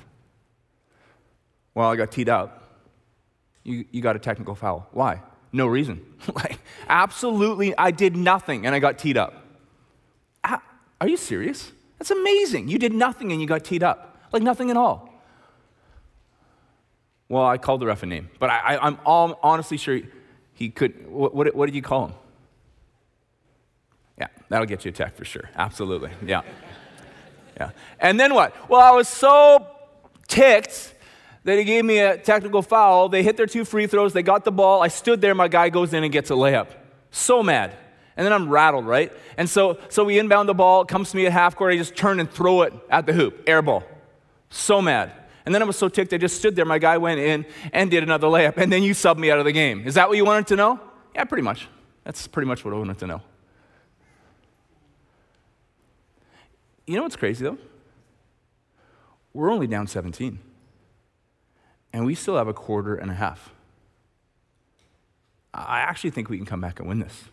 Well, 1.76 1.92
I 1.92 1.96
got 1.96 2.12
teed 2.12 2.28
up. 2.28 2.64
You, 3.64 3.86
you 3.92 4.02
got 4.02 4.16
a 4.16 4.20
technical 4.20 4.56
foul. 4.56 4.88
Why? 4.94 5.22
No 5.58 5.66
reason. 5.66 6.06
like, 6.36 6.60
absolutely, 6.88 7.76
I 7.78 7.90
did 7.90 8.16
nothing 8.16 8.66
and 8.66 8.76
I 8.76 8.80
got 8.80 9.00
teed 9.00 9.18
up. 9.18 9.44
Are 11.00 11.08
you 11.08 11.18
serious? 11.18 11.72
That's 12.00 12.12
amazing. 12.12 12.70
You 12.70 12.80
did 12.80 12.94
nothing 12.94 13.32
and 13.32 13.42
you 13.42 13.48
got 13.48 13.64
teed 13.64 13.84
up. 13.84 14.18
Like 14.32 14.44
nothing 14.44 14.70
at 14.70 14.78
all. 14.78 15.10
Well, 17.30 17.46
I 17.46 17.58
called 17.58 17.82
the 17.82 17.88
ref 17.88 18.04
a 18.04 18.06
name, 18.06 18.30
but 18.40 18.50
I, 18.50 18.88
am 18.88 19.00
honestly 19.06 19.78
sure 19.78 20.00
he 20.54 20.70
could. 20.70 21.08
What, 21.08 21.36
what, 21.36 21.54
what 21.56 21.66
did 21.66 21.76
you 21.76 21.82
call 21.82 22.08
him? 22.08 22.14
Yeah, 24.18 24.28
that'll 24.50 24.66
get 24.66 24.86
you 24.86 24.90
a 24.90 24.92
tech 24.94 25.16
for 25.16 25.26
sure. 25.26 25.50
Absolutely. 25.56 26.12
Yeah. 26.26 26.42
Yeah. 27.60 27.72
And 28.00 28.20
then 28.20 28.36
what? 28.36 28.70
Well, 28.70 28.82
I 28.82 28.92
was 28.92 29.08
so 29.08 29.66
ticked 30.28 30.94
he 31.56 31.64
gave 31.64 31.86
me 31.86 32.00
a 32.00 32.18
technical 32.18 32.62
foul. 32.62 33.08
They 33.08 33.24
hit 33.24 33.38
their 33.38 33.46
two 33.46 33.64
free 33.64 33.88
throws. 33.88 34.12
They 34.12 34.24
got 34.24 34.44
the 34.44 34.52
ball. 34.52 34.82
I 34.82 34.90
stood 34.90 35.22
there. 35.22 35.34
My 35.34 35.48
guy 35.48 35.70
goes 35.70 35.94
in 35.94 36.04
and 36.04 36.12
gets 36.12 36.30
a 36.30 36.34
layup. 36.34 36.68
So 37.12 37.42
mad. 37.42 37.74
And 38.18 38.26
then 38.26 38.34
I'm 38.34 38.50
rattled, 38.50 38.86
right? 38.86 39.14
And 39.38 39.50
so, 39.50 39.80
so 39.90 40.04
we 40.04 40.20
inbound 40.20 40.50
the 40.50 40.54
ball. 40.54 40.82
It 40.82 40.88
comes 40.88 41.12
to 41.12 41.16
me 41.16 41.26
at 41.26 41.32
half 41.32 41.56
court. 41.56 41.72
I 41.72 41.78
just 41.78 41.96
turn 41.96 42.20
and 42.20 42.30
throw 42.30 42.64
it 42.64 42.74
at 42.90 43.06
the 43.06 43.14
hoop. 43.14 43.44
Air 43.48 43.62
ball. 43.62 43.84
So 44.50 44.82
mad. 44.82 45.14
And 45.46 45.56
then 45.56 45.62
I 45.62 45.66
was 45.66 45.78
so 45.78 45.88
ticked, 45.88 46.12
I 46.12 46.18
just 46.18 46.36
stood 46.36 46.58
there. 46.58 46.66
My 46.66 46.80
guy 46.80 46.98
went 46.98 47.22
in 47.22 47.46
and 47.72 47.90
did 47.90 48.04
another 48.04 48.28
layup. 48.28 48.58
And 48.58 48.70
then 48.70 48.84
you 48.84 48.94
subbed 48.94 49.18
me 49.18 49.32
out 49.32 49.40
of 49.40 49.46
the 49.46 49.54
game. 49.54 49.88
Is 49.88 49.94
that 49.94 50.10
what 50.10 50.18
you 50.18 50.26
wanted 50.26 50.48
to 50.48 50.58
know? 50.58 50.80
Yeah, 51.16 51.24
pretty 51.24 51.44
much. 51.44 51.70
That's 52.04 52.28
pretty 52.28 52.48
much 52.48 52.66
what 52.66 52.74
I 52.74 52.78
wanted 52.78 52.98
to 52.98 53.08
know. 53.08 53.22
You 56.86 56.98
know 56.98 57.04
what's 57.04 57.16
crazy 57.16 57.46
though? 57.46 57.58
We're 59.34 59.52
only 59.52 59.68
down 59.68 59.88
17. 59.88 60.40
And 61.94 62.06
we 62.06 62.16
still 62.16 62.38
have 62.38 62.48
a 62.48 62.54
quarter 62.54 62.96
and 62.96 63.10
a 63.10 63.14
half. 63.14 63.52
I 65.54 65.80
actually 65.80 66.12
think 66.12 66.30
we 66.30 66.38
can 66.38 66.46
come 66.46 66.62
back 66.62 66.80
and 66.80 66.88
win 66.88 67.00
this, 67.00 67.26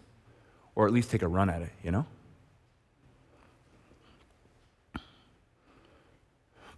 or 0.74 0.86
at 0.86 0.92
least 0.92 1.10
take 1.10 1.22
a 1.22 1.28
run 1.28 1.50
at 1.50 1.60
it, 1.62 1.72
you 1.82 1.90
know? 1.90 2.06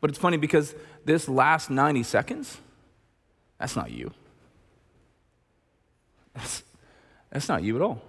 But 0.01 0.11
it's 0.11 0.19
funny 0.19 0.37
because 0.37 0.75
this 1.05 1.29
last 1.29 1.71
90 1.71 2.03
seconds, 2.03 2.59
that's 3.59 3.77
not 3.77 3.91
you. 3.91 4.13
That's, 6.35 6.63
that's 7.31 7.49
not 7.49 7.63
you 7.63 7.77
at 7.77 7.83
all. 7.83 8.03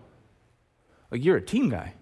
Like, 1.12 1.24
you're 1.24 1.38
a 1.38 1.42
team 1.42 1.70
guy. 1.70 1.94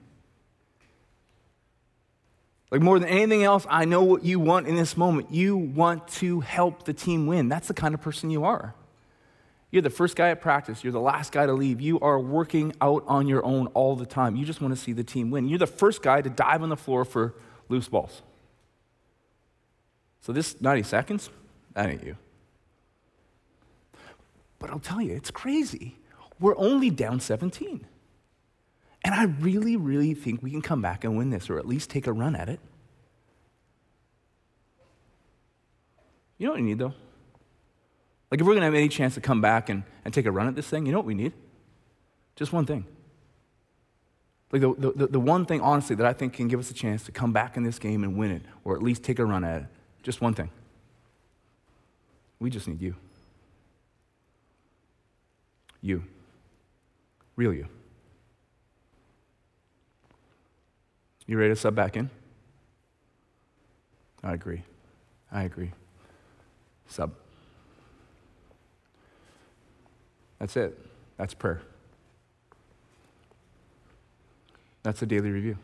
Like, 2.75 2.81
more 2.81 2.99
than 2.99 3.07
anything 3.07 3.41
else, 3.41 3.65
I 3.69 3.85
know 3.85 4.03
what 4.03 4.25
you 4.25 4.37
want 4.37 4.67
in 4.67 4.75
this 4.75 4.97
moment. 4.97 5.31
You 5.31 5.55
want 5.55 6.09
to 6.09 6.41
help 6.41 6.83
the 6.83 6.91
team 6.91 7.25
win. 7.25 7.47
That's 7.47 7.69
the 7.69 7.73
kind 7.73 7.93
of 7.93 8.01
person 8.01 8.29
you 8.29 8.43
are. 8.43 8.75
You're 9.71 9.81
the 9.81 9.89
first 9.89 10.17
guy 10.17 10.29
at 10.31 10.41
practice. 10.41 10.83
You're 10.83 10.91
the 10.91 10.99
last 10.99 11.31
guy 11.31 11.45
to 11.45 11.53
leave. 11.53 11.79
You 11.79 12.01
are 12.01 12.19
working 12.19 12.73
out 12.81 13.05
on 13.07 13.27
your 13.27 13.45
own 13.45 13.67
all 13.67 13.95
the 13.95 14.05
time. 14.05 14.35
You 14.35 14.43
just 14.43 14.59
want 14.59 14.75
to 14.75 14.77
see 14.77 14.91
the 14.91 15.05
team 15.05 15.31
win. 15.31 15.47
You're 15.47 15.57
the 15.57 15.65
first 15.65 16.01
guy 16.01 16.21
to 16.21 16.29
dive 16.29 16.63
on 16.63 16.67
the 16.67 16.75
floor 16.75 17.05
for 17.05 17.33
loose 17.69 17.87
balls. 17.87 18.21
So, 20.19 20.33
this 20.33 20.59
90 20.59 20.83
seconds, 20.83 21.29
that 21.75 21.87
ain't 21.87 22.03
you. 22.03 22.17
But 24.59 24.69
I'll 24.69 24.79
tell 24.79 24.99
you, 24.99 25.13
it's 25.13 25.31
crazy. 25.31 25.95
We're 26.41 26.57
only 26.57 26.89
down 26.89 27.21
17. 27.21 27.85
And 29.05 29.13
I 29.13 29.25
really, 29.25 29.75
really 29.75 30.15
think 30.15 30.41
we 30.41 30.49
can 30.49 30.63
come 30.63 30.81
back 30.81 31.03
and 31.03 31.15
win 31.15 31.29
this, 31.29 31.47
or 31.47 31.59
at 31.59 31.67
least 31.67 31.91
take 31.91 32.07
a 32.07 32.11
run 32.11 32.35
at 32.35 32.49
it. 32.49 32.59
You 36.39 36.47
know 36.47 36.53
what 36.53 36.61
we 36.61 36.65
need, 36.65 36.79
though? 36.79 36.95
Like, 38.31 38.41
if 38.41 38.47
we're 38.47 38.53
going 38.53 38.61
to 38.61 38.65
have 38.65 38.73
any 38.73 38.89
chance 38.89 39.13
to 39.13 39.21
come 39.21 39.41
back 39.41 39.69
and, 39.69 39.83
and 40.03 40.11
take 40.11 40.25
a 40.25 40.31
run 40.31 40.47
at 40.47 40.55
this 40.55 40.67
thing, 40.67 40.87
you 40.87 40.91
know 40.91 40.97
what 40.97 41.05
we 41.05 41.13
need? 41.13 41.33
Just 42.35 42.51
one 42.51 42.65
thing 42.65 42.83
Like 44.51 44.63
the, 44.63 44.93
the, 44.95 45.07
the 45.07 45.19
one 45.19 45.45
thing, 45.45 45.61
honestly, 45.61 45.95
that 45.97 46.07
I 46.07 46.11
think 46.11 46.33
can 46.33 46.47
give 46.47 46.59
us 46.59 46.71
a 46.71 46.73
chance 46.73 47.03
to 47.03 47.11
come 47.11 47.31
back 47.31 47.57
in 47.57 47.63
this 47.63 47.77
game 47.77 48.03
and 48.03 48.17
win 48.17 48.31
it, 48.31 48.41
or 48.63 48.75
at 48.75 48.81
least 48.81 49.03
take 49.03 49.19
a 49.19 49.25
run 49.25 49.43
at 49.43 49.61
it. 49.61 49.67
Just 50.01 50.19
one 50.19 50.33
thing. 50.33 50.49
We 52.39 52.49
just 52.49 52.67
need 52.67 52.81
you. 52.81 52.95
You. 55.79 56.03
Real 57.35 57.53
you. 57.53 57.67
You 61.27 61.37
ready 61.37 61.51
to 61.51 61.55
sub 61.55 61.75
back 61.75 61.97
in? 61.97 62.09
I 64.23 64.33
agree. 64.33 64.63
I 65.31 65.43
agree. 65.43 65.71
Sub. 66.87 67.13
That's 70.39 70.55
it. 70.55 70.77
That's 71.17 71.33
prayer. 71.33 71.61
That's 74.83 75.01
a 75.01 75.05
daily 75.05 75.31
review. 75.31 75.57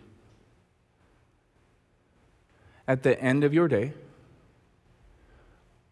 At 2.87 3.03
the 3.03 3.19
end 3.21 3.43
of 3.43 3.53
your 3.53 3.67
day, 3.67 3.93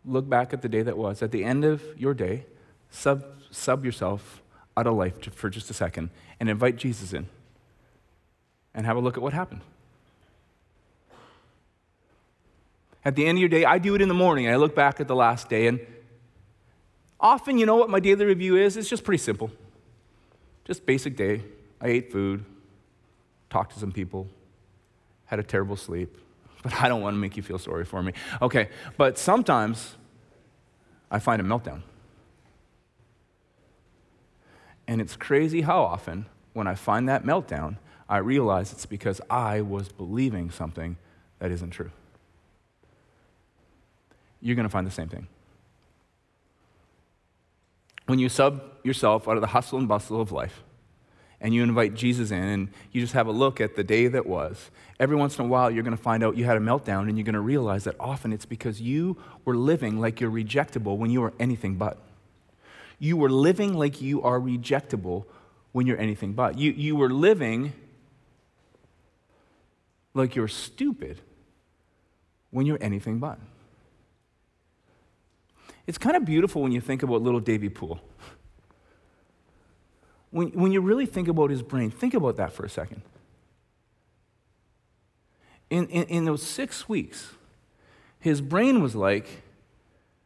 look 0.03 0.27
back 0.27 0.51
at 0.51 0.61
the 0.61 0.69
day 0.69 0.81
that 0.81 0.97
was. 0.97 1.21
At 1.21 1.31
the 1.31 1.43
end 1.43 1.63
of 1.63 1.83
your 1.95 2.15
day, 2.15 2.45
sub, 2.89 3.23
sub 3.51 3.85
yourself 3.85 4.41
out 4.75 4.88
of 4.88 4.95
life 4.95 5.31
for 5.33 5.49
just 5.49 5.69
a 5.69 5.73
second 5.73 6.09
and 6.39 6.49
invite 6.49 6.77
Jesus 6.77 7.13
in 7.13 7.27
and 8.73 8.85
have 8.85 8.97
a 8.97 8.99
look 8.99 9.17
at 9.17 9.23
what 9.23 9.33
happened. 9.33 9.61
At 13.03 13.15
the 13.15 13.25
end 13.25 13.38
of 13.38 13.39
your 13.39 13.49
day, 13.49 13.65
I 13.65 13.77
do 13.77 13.95
it 13.95 14.01
in 14.01 14.07
the 14.07 14.13
morning. 14.13 14.49
I 14.49 14.55
look 14.57 14.75
back 14.75 14.99
at 14.99 15.07
the 15.07 15.15
last 15.15 15.49
day, 15.49 15.67
and 15.67 15.79
often, 17.19 17.57
you 17.57 17.65
know 17.65 17.75
what 17.75 17.89
my 17.89 17.99
daily 17.99 18.25
review 18.25 18.57
is? 18.57 18.77
It's 18.77 18.89
just 18.89 19.03
pretty 19.03 19.21
simple. 19.23 19.51
Just 20.65 20.85
basic 20.85 21.15
day. 21.15 21.41
I 21.81 21.88
ate 21.88 22.11
food, 22.11 22.43
talked 23.49 23.73
to 23.73 23.79
some 23.79 23.91
people, 23.91 24.27
had 25.25 25.39
a 25.39 25.43
terrible 25.43 25.77
sleep, 25.77 26.17
but 26.63 26.73
I 26.81 26.89
don't 26.89 27.01
want 27.01 27.15
to 27.15 27.19
make 27.19 27.38
you 27.38 27.43
feel 27.43 27.57
sorry 27.57 27.85
for 27.85 28.03
me. 28.03 28.13
Okay, 28.41 28.69
but 28.97 29.17
sometimes 29.17 29.95
I 31.09 31.19
find 31.19 31.41
a 31.41 31.45
meltdown. 31.45 31.81
And 34.88 34.99
it's 34.99 35.15
crazy 35.15 35.61
how 35.61 35.83
often, 35.83 36.25
when 36.53 36.67
I 36.67 36.75
find 36.75 37.07
that 37.07 37.23
meltdown, 37.23 37.77
I 38.10 38.18
realize 38.18 38.74
it's 38.74 38.88
because 38.88 39.22
I 39.30 39.62
was 39.62 39.89
believing 39.89 40.50
something 40.50 40.98
that 41.38 41.51
isn't 41.51 41.70
true. 41.70 41.92
You're 44.42 44.56
going 44.56 44.68
to 44.68 44.72
find 44.72 44.88
the 44.88 44.92
same 44.92 45.08
thing. 45.08 45.28
When 48.08 48.18
you 48.18 48.28
sub 48.28 48.63
yourself 48.84 49.28
out 49.28 49.36
of 49.36 49.42
the 49.42 49.48
hustle 49.48 49.78
and 49.78 49.88
bustle 49.88 50.20
of 50.20 50.32
life, 50.32 50.63
and 51.42 51.54
you 51.54 51.63
invite 51.63 51.94
Jesus 51.94 52.32
in 52.32 52.44
and 52.44 52.70
you 52.92 53.00
just 53.00 53.13
have 53.13 53.28
a 53.28 53.32
look 53.32 53.62
at 53.62 53.75
the 53.75 53.84
day 53.84 54.08
that 54.08 54.25
was, 54.25 54.72
every 55.00 55.16
once 55.16 55.38
in 55.38 55.46
a 55.46 55.48
while 55.48 55.72
you're 55.72 55.84
going 55.84 55.96
to 55.96 56.01
find 56.01 56.24
out 56.24 56.36
you 56.36 56.46
had 56.46 56.58
a 56.58 56.60
meltdown 56.60 57.08
and 57.08 57.18
you're 57.18 57.24
going 57.24 57.34
to 57.34 57.39
realize 57.39 57.86
that 57.86 57.96
often 58.00 58.34
it's 58.34 58.46
because 58.46 58.82
you 58.82 59.16
were 59.46 59.56
living 59.56 60.00
like 60.00 60.20
you're 60.20 60.32
rejectable 60.32 60.98
when 60.98 61.12
you 61.12 61.24
are 61.24 61.34
anything 61.39 61.75
but. 61.75 61.98
You 62.98 63.16
were 63.16 63.30
living 63.30 63.78
like 63.78 64.01
you 64.01 64.22
are 64.24 64.39
rejectable 64.39 65.25
when 65.72 65.88
you're 65.88 66.00
anything 66.00 66.34
but. 66.34 66.58
You, 66.58 66.72
you 66.72 66.96
were 66.96 67.10
living 67.10 67.72
like 70.19 70.35
you're 70.35 70.47
stupid 70.47 71.19
when 72.51 72.65
you're 72.65 72.81
anything 72.81 73.19
but. 73.19 73.39
It's 75.88 75.97
kind 75.97 76.15
of 76.15 76.25
beautiful 76.25 76.61
when 76.61 76.71
you 76.71 76.81
think 76.81 77.01
about 77.01 77.23
little 77.23 77.39
Davy 77.39 77.69
Poole. 77.69 77.99
When, 80.31 80.49
when 80.49 80.71
you 80.71 80.81
really 80.81 81.07
think 81.07 81.27
about 81.27 81.49
his 81.49 81.63
brain, 81.63 81.89
think 81.89 82.13
about 82.13 82.38
that 82.38 82.53
for 82.53 82.63
a 82.63 82.69
second. 82.69 83.01
In, 85.71 85.88
in, 85.88 86.03
in 86.03 86.25
those 86.25 86.43
six 86.43 86.88
weeks, 86.88 87.31
his 88.19 88.41
brain 88.41 88.81
was 88.83 88.95
like, 88.95 89.41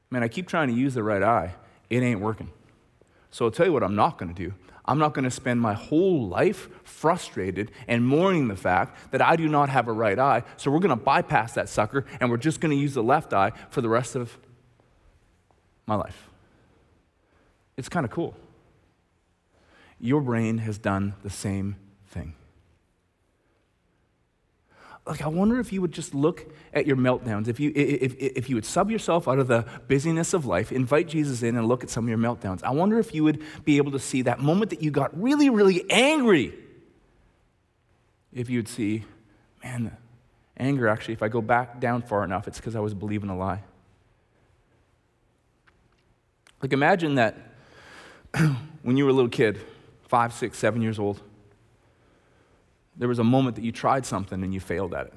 man, 0.09 0.23
I 0.23 0.27
keep 0.27 0.47
trying 0.47 0.67
to 0.67 0.73
use 0.73 0.95
the 0.95 1.03
right 1.03 1.23
eye. 1.23 1.55
It 1.89 2.03
ain't 2.03 2.19
working. 2.19 2.49
So 3.31 3.45
I'll 3.45 3.51
tell 3.51 3.65
you 3.65 3.73
what 3.73 3.83
I'm 3.83 3.95
not 3.95 4.17
going 4.17 4.33
to 4.33 4.49
do. 4.49 4.53
I'm 4.85 4.99
not 4.99 5.13
going 5.13 5.23
to 5.23 5.31
spend 5.31 5.61
my 5.61 5.73
whole 5.73 6.27
life 6.27 6.67
frustrated 6.83 7.71
and 7.87 8.05
mourning 8.05 8.47
the 8.47 8.55
fact 8.55 9.11
that 9.11 9.21
I 9.21 9.35
do 9.35 9.47
not 9.47 9.69
have 9.69 9.87
a 9.87 9.93
right 9.93 10.19
eye. 10.19 10.43
So 10.57 10.71
we're 10.71 10.79
going 10.79 10.97
to 10.97 11.03
bypass 11.03 11.53
that 11.53 11.69
sucker 11.69 12.05
and 12.19 12.29
we're 12.29 12.37
just 12.37 12.59
going 12.59 12.75
to 12.75 12.81
use 12.81 12.93
the 12.93 13.03
left 13.03 13.33
eye 13.33 13.51
for 13.69 13.81
the 13.81 13.89
rest 13.89 14.15
of 14.15 14.37
my 15.85 15.95
life. 15.95 16.29
It's 17.77 17.89
kind 17.89 18.05
of 18.05 18.11
cool 18.11 18.35
your 20.03 20.19
brain 20.19 20.57
has 20.57 20.77
done 20.77 21.15
the 21.23 21.29
same 21.29 21.77
thing. 22.07 22.35
Like, 25.05 25.21
I 25.21 25.27
wonder 25.27 25.59
if 25.59 25.73
you 25.73 25.81
would 25.81 25.91
just 25.91 26.13
look 26.13 26.45
at 26.73 26.87
your 26.87 26.95
meltdowns, 26.95 27.49
if 27.49 27.59
you, 27.59 27.73
if, 27.75 28.15
if 28.17 28.49
you 28.49 28.55
would 28.55 28.65
sub 28.65 28.89
yourself 28.89 29.27
out 29.27 29.37
of 29.37 29.47
the 29.47 29.65
busyness 29.89 30.33
of 30.33 30.45
life, 30.45 30.71
invite 30.71 31.09
Jesus 31.09 31.43
in 31.43 31.57
and 31.57 31.67
look 31.67 31.83
at 31.83 31.89
some 31.89 32.05
of 32.05 32.09
your 32.09 32.17
meltdowns. 32.17 32.63
I 32.63 32.71
wonder 32.71 32.99
if 32.99 33.13
you 33.13 33.25
would 33.25 33.43
be 33.65 33.77
able 33.77 33.91
to 33.91 33.99
see 33.99 34.21
that 34.21 34.39
moment 34.39 34.69
that 34.69 34.81
you 34.81 34.91
got 34.91 35.19
really, 35.21 35.49
really 35.49 35.83
angry. 35.89 36.53
If 38.31 38.49
you 38.49 38.59
would 38.59 38.69
see, 38.69 39.03
man, 39.61 39.95
anger 40.55 40.87
actually, 40.87 41.15
if 41.15 41.21
I 41.21 41.27
go 41.27 41.41
back 41.41 41.81
down 41.81 42.01
far 42.03 42.23
enough, 42.23 42.47
it's 42.47 42.57
because 42.57 42.75
I 42.75 42.79
was 42.79 42.93
believing 42.93 43.29
a 43.29 43.37
lie. 43.37 43.61
Like, 46.61 46.71
imagine 46.71 47.15
that 47.15 47.35
when 48.83 48.95
you 48.95 49.03
were 49.03 49.09
a 49.09 49.13
little 49.13 49.29
kid, 49.29 49.59
five, 50.07 50.33
six, 50.33 50.57
seven 50.57 50.81
years 50.81 50.97
old, 50.97 51.21
there 52.95 53.07
was 53.07 53.19
a 53.19 53.23
moment 53.23 53.55
that 53.55 53.63
you 53.63 53.71
tried 53.71 54.05
something 54.05 54.43
and 54.43 54.53
you 54.53 54.59
failed 54.59 54.93
at 54.93 55.07
it. 55.07 55.13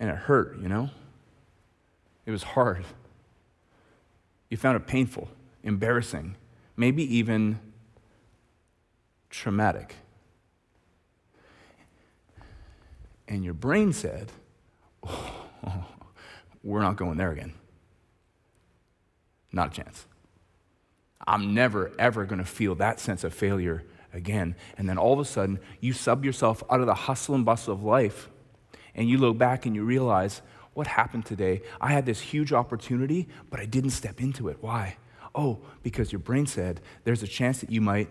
And 0.00 0.10
it 0.10 0.16
hurt, 0.16 0.58
you 0.60 0.68
know? 0.68 0.90
It 2.26 2.30
was 2.30 2.42
hard. 2.42 2.84
You 4.50 4.56
found 4.56 4.76
it 4.76 4.86
painful, 4.86 5.28
embarrassing, 5.62 6.36
maybe 6.76 7.02
even 7.16 7.58
traumatic. 9.30 9.96
And 13.26 13.44
your 13.44 13.54
brain 13.54 13.92
said, 13.92 14.32
oh, 15.06 15.38
We're 16.62 16.80
not 16.80 16.96
going 16.96 17.16
there 17.16 17.30
again. 17.30 17.54
Not 19.52 19.68
a 19.68 19.82
chance. 19.82 20.06
I'm 21.26 21.54
never, 21.54 21.92
ever 21.98 22.24
going 22.24 22.38
to 22.38 22.44
feel 22.44 22.74
that 22.76 23.00
sense 23.00 23.24
of 23.24 23.32
failure 23.32 23.84
again. 24.12 24.54
And 24.76 24.88
then 24.88 24.98
all 24.98 25.12
of 25.12 25.18
a 25.18 25.24
sudden, 25.24 25.58
you 25.80 25.92
sub 25.92 26.24
yourself 26.24 26.62
out 26.70 26.80
of 26.80 26.86
the 26.86 26.94
hustle 26.94 27.34
and 27.34 27.44
bustle 27.44 27.74
of 27.74 27.82
life, 27.82 28.28
and 28.94 29.08
you 29.08 29.18
look 29.18 29.38
back 29.38 29.66
and 29.66 29.74
you 29.74 29.84
realize, 29.84 30.42
what 30.74 30.86
happened 30.86 31.26
today? 31.26 31.62
I 31.80 31.92
had 31.92 32.06
this 32.06 32.20
huge 32.20 32.52
opportunity, 32.52 33.28
but 33.50 33.58
I 33.58 33.64
didn't 33.64 33.90
step 33.90 34.20
into 34.20 34.48
it. 34.48 34.58
Why? 34.60 34.96
Oh, 35.34 35.58
because 35.82 36.12
your 36.12 36.20
brain 36.20 36.46
said 36.46 36.80
there's 37.04 37.22
a 37.22 37.26
chance 37.26 37.60
that 37.60 37.70
you 37.70 37.80
might 37.80 38.08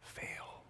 fail. 0.00 0.62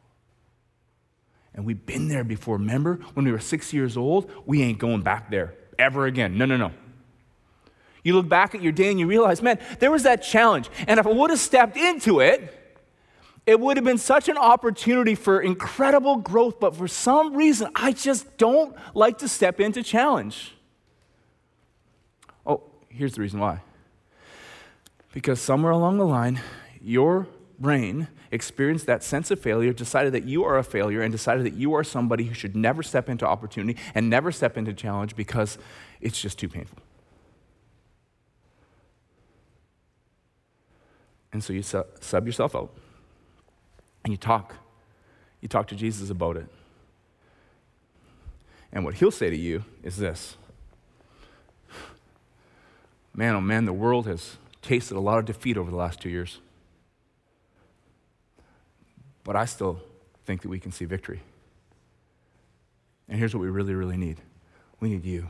And 1.55 1.67
we've 1.67 1.85
been 1.85 2.09
there 2.09 2.25
before. 2.25 2.57
Remember 2.57 3.01
when 3.13 3.27
we 3.27 3.33
were 3.33 3.39
six 3.39 3.73
years 3.73 3.97
old? 3.97 4.31
We 4.47 4.63
ain't 4.63 4.79
going 4.79 5.03
back 5.03 5.31
there 5.31 5.55
ever 5.79 6.07
again. 6.07 6.39
No, 6.39 6.47
no, 6.47 6.57
no. 6.57 6.73
You 8.03 8.15
look 8.15 8.29
back 8.29 8.55
at 8.55 8.63
your 8.63 8.73
day 8.73 8.91
and 8.91 8.99
you 8.99 9.07
realize, 9.07 9.43
man, 9.43 9.59
there 9.79 9.91
was 9.91 10.05
that 10.05 10.23
challenge. 10.23 10.71
And 10.87 11.01
if 11.01 11.07
I 11.07 11.13
would 11.13 11.31
have 11.31 11.39
stepped 11.39 11.77
into 11.77 12.21
it, 12.21 12.64
it 13.47 13.61
would 13.61 13.77
have 13.77 13.85
been 13.85 13.99
such 13.99 14.29
an 14.29 14.39
opportunity 14.39 15.15
for 15.15 15.41
incredible 15.41 16.17
growth. 16.17 16.59
But 16.59 16.75
for 16.75 16.89
some 16.89 17.37
reason, 17.37 17.69
I 17.75 17.93
just 17.93 18.37
don't 18.39 18.75
like 18.95 19.19
to 19.19 19.29
step 19.29 19.61
into 19.61 19.83
challenge. 19.83 20.55
Oh, 22.47 22.63
here's 22.89 23.15
the 23.15 23.21
reason 23.21 23.41
why. 23.41 23.61
Because 25.13 25.41
somewhere 25.41 25.73
along 25.73 25.99
the 25.99 26.07
line, 26.07 26.41
your 26.81 27.29
brain 27.59 28.09
experienced 28.33 28.87
that 28.87 29.05
sense 29.05 29.31
of 29.31 29.39
failure, 29.39 29.73
decided 29.73 30.13
that 30.13 30.25
you 30.25 30.43
are 30.43 30.59
a 30.59 30.65
failure, 30.65 31.03
and 31.03 31.13
decided 31.13 31.45
that 31.45 31.55
you 31.55 31.73
are 31.75 31.85
somebody 31.85 32.25
who 32.25 32.35
should 32.35 32.57
never 32.57 32.83
step 32.83 33.09
into 33.09 33.27
opportunity 33.27 33.79
and 33.95 34.11
never 34.11 34.33
step 34.33 34.57
into 34.57 34.73
challenge 34.73 35.15
because 35.15 35.57
it's 36.01 36.21
just 36.21 36.39
too 36.39 36.49
painful. 36.49 36.79
And 41.33 41.45
so 41.45 41.53
you 41.53 41.63
sub 41.63 42.27
yourself 42.27 42.57
out 42.57 42.75
and 44.05 44.13
you 44.13 44.17
talk. 44.17 44.55
You 45.41 45.49
talk 45.49 45.67
to 45.69 45.75
Jesus 45.75 46.11
about 46.11 46.37
it. 46.37 46.47
And 48.73 48.85
what 48.85 48.95
he'll 48.95 49.11
say 49.11 49.31
to 49.31 49.37
you 49.37 49.65
is 49.83 49.97
this 49.97 50.37
Man, 53.15 53.35
oh 53.35 53.41
man, 53.41 53.65
the 53.65 53.73
world 53.73 54.07
has 54.07 54.37
tasted 54.61 54.97
a 54.97 55.01
lot 55.01 55.19
of 55.19 55.25
defeat 55.25 55.57
over 55.57 55.71
the 55.71 55.77
last 55.77 56.01
two 56.01 56.09
years. 56.09 56.41
But 59.23 59.37
I 59.37 59.45
still 59.45 59.81
think 60.25 60.43
that 60.43 60.49
we 60.49 60.59
can 60.59 60.73
see 60.73 60.85
victory. 60.85 61.21
And 63.09 63.19
here's 63.19 63.35
what 63.35 63.41
we 63.41 63.49
really, 63.49 63.75
really 63.75 63.97
need 63.97 64.21
we 64.81 64.91
need 64.91 65.05
you. 65.05 65.29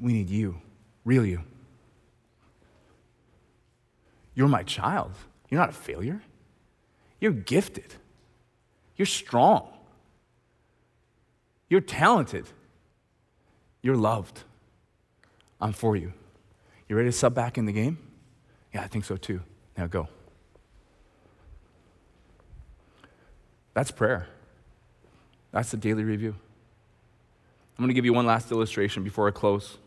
We 0.00 0.12
need 0.12 0.30
you, 0.30 0.60
real 1.04 1.24
you. 1.24 1.40
You're 4.34 4.48
my 4.48 4.62
child. 4.62 5.12
You're 5.48 5.60
not 5.60 5.70
a 5.70 5.72
failure. 5.72 6.20
You're 7.26 7.32
gifted. 7.32 7.92
You're 8.94 9.04
strong. 9.04 9.66
You're 11.68 11.80
talented. 11.80 12.46
You're 13.82 13.96
loved. 13.96 14.44
I'm 15.60 15.72
for 15.72 15.96
you. 15.96 16.12
You 16.88 16.94
ready 16.94 17.08
to 17.08 17.12
sub 17.12 17.34
back 17.34 17.58
in 17.58 17.66
the 17.66 17.72
game? 17.72 17.98
Yeah, 18.72 18.82
I 18.82 18.86
think 18.86 19.04
so 19.04 19.16
too. 19.16 19.40
Now 19.76 19.88
go. 19.88 20.08
That's 23.74 23.90
prayer. 23.90 24.28
That's 25.50 25.72
the 25.72 25.78
daily 25.78 26.04
review. 26.04 26.36
I'm 27.76 27.82
going 27.82 27.88
to 27.88 27.94
give 27.94 28.04
you 28.04 28.12
one 28.12 28.26
last 28.26 28.52
illustration 28.52 29.02
before 29.02 29.26
I 29.26 29.32
close. 29.32 29.78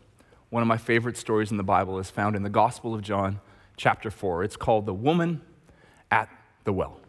One 0.50 0.60
of 0.60 0.68
my 0.68 0.76
favorite 0.76 1.16
stories 1.16 1.50
in 1.50 1.56
the 1.56 1.62
Bible 1.62 1.98
is 1.98 2.10
found 2.10 2.36
in 2.36 2.42
the 2.42 2.50
Gospel 2.50 2.94
of 2.94 3.00
John, 3.00 3.40
chapter 3.78 4.10
4. 4.10 4.44
It's 4.44 4.58
called 4.58 4.84
The 4.84 4.92
Woman 4.92 5.40
at 6.10 6.28
the 6.64 6.74
Well. 6.74 6.99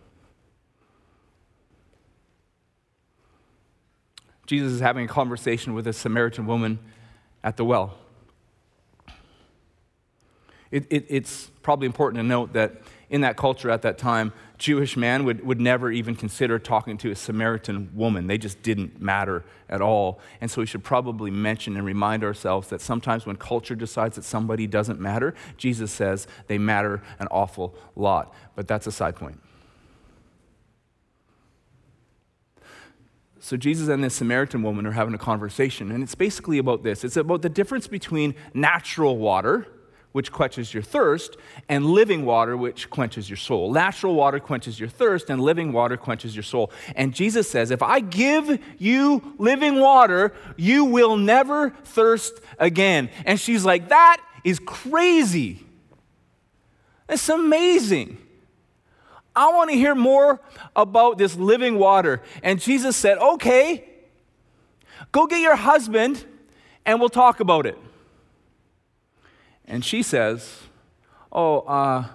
Jesus 4.51 4.73
is 4.73 4.79
having 4.81 5.05
a 5.05 5.07
conversation 5.07 5.73
with 5.73 5.87
a 5.87 5.93
Samaritan 5.93 6.45
woman 6.45 6.77
at 7.41 7.55
the 7.55 7.63
well. 7.63 7.93
It, 10.71 10.85
it, 10.89 11.05
it's 11.07 11.49
probably 11.61 11.85
important 11.85 12.19
to 12.19 12.27
note 12.27 12.51
that 12.51 12.81
in 13.09 13.21
that 13.21 13.37
culture 13.37 13.71
at 13.71 13.81
that 13.83 13.97
time, 13.97 14.33
Jewish 14.57 14.97
man 14.97 15.23
would, 15.23 15.45
would 15.45 15.61
never 15.61 15.89
even 15.89 16.17
consider 16.17 16.59
talking 16.59 16.97
to 16.97 17.11
a 17.11 17.15
Samaritan 17.15 17.91
woman. 17.95 18.27
They 18.27 18.37
just 18.37 18.61
didn't 18.61 19.01
matter 19.01 19.45
at 19.69 19.81
all. 19.81 20.19
And 20.41 20.51
so 20.51 20.59
we 20.59 20.67
should 20.67 20.83
probably 20.83 21.31
mention 21.31 21.77
and 21.77 21.85
remind 21.85 22.21
ourselves 22.21 22.67
that 22.71 22.81
sometimes 22.81 23.25
when 23.25 23.37
culture 23.37 23.75
decides 23.75 24.17
that 24.17 24.25
somebody 24.25 24.67
doesn't 24.67 24.99
matter, 24.99 25.33
Jesus 25.55 25.93
says 25.93 26.27
they 26.47 26.57
matter 26.57 27.01
an 27.19 27.29
awful 27.31 27.73
lot. 27.95 28.35
But 28.57 28.67
that's 28.67 28.85
a 28.85 28.91
side 28.91 29.15
point. 29.15 29.39
So 33.41 33.57
Jesus 33.57 33.89
and 33.89 34.03
this 34.03 34.13
Samaritan 34.13 34.63
woman 34.63 34.85
are 34.85 34.91
having 34.91 35.13
a 35.13 35.17
conversation, 35.17 35.91
and 35.91 36.01
it's 36.01 36.15
basically 36.15 36.59
about 36.59 36.83
this. 36.83 37.03
It's 37.03 37.17
about 37.17 37.41
the 37.41 37.49
difference 37.49 37.87
between 37.87 38.35
natural 38.53 39.17
water 39.17 39.67
which 40.11 40.31
quenches 40.31 40.73
your 40.73 40.83
thirst, 40.83 41.37
and 41.69 41.85
living 41.85 42.25
water, 42.25 42.57
which 42.57 42.89
quenches 42.89 43.29
your 43.29 43.37
soul. 43.37 43.71
Natural 43.71 44.13
water 44.13 44.39
quenches 44.39 44.79
your 44.79 44.89
thirst, 44.89 45.29
and 45.29 45.41
living 45.41 45.71
water 45.71 45.95
quenches 45.95 46.35
your 46.35 46.43
soul. 46.43 46.71
And 46.95 47.13
Jesus 47.13 47.49
says, 47.49 47.71
If 47.71 47.81
I 47.81 48.01
give 48.01 48.59
you 48.77 49.35
living 49.37 49.79
water, 49.79 50.33
you 50.57 50.85
will 50.85 51.15
never 51.15 51.69
thirst 51.69 52.41
again. 52.59 53.09
And 53.25 53.39
she's 53.39 53.63
like, 53.63 53.89
That 53.89 54.21
is 54.43 54.59
crazy. 54.59 55.65
That's 57.07 57.29
amazing. 57.29 58.17
I 59.35 59.51
want 59.53 59.69
to 59.69 59.75
hear 59.75 59.95
more 59.95 60.41
about 60.75 61.17
this 61.17 61.35
living 61.35 61.77
water. 61.77 62.21
And 62.43 62.59
Jesus 62.59 62.97
said, 62.97 63.17
Okay, 63.17 63.87
go 65.11 65.25
get 65.27 65.39
your 65.39 65.55
husband 65.55 66.25
and 66.85 66.99
we'll 66.99 67.09
talk 67.09 67.39
about 67.39 67.65
it. 67.65 67.77
And 69.65 69.85
she 69.85 70.03
says, 70.03 70.59
Oh, 71.31 71.59
uh, 71.59 72.07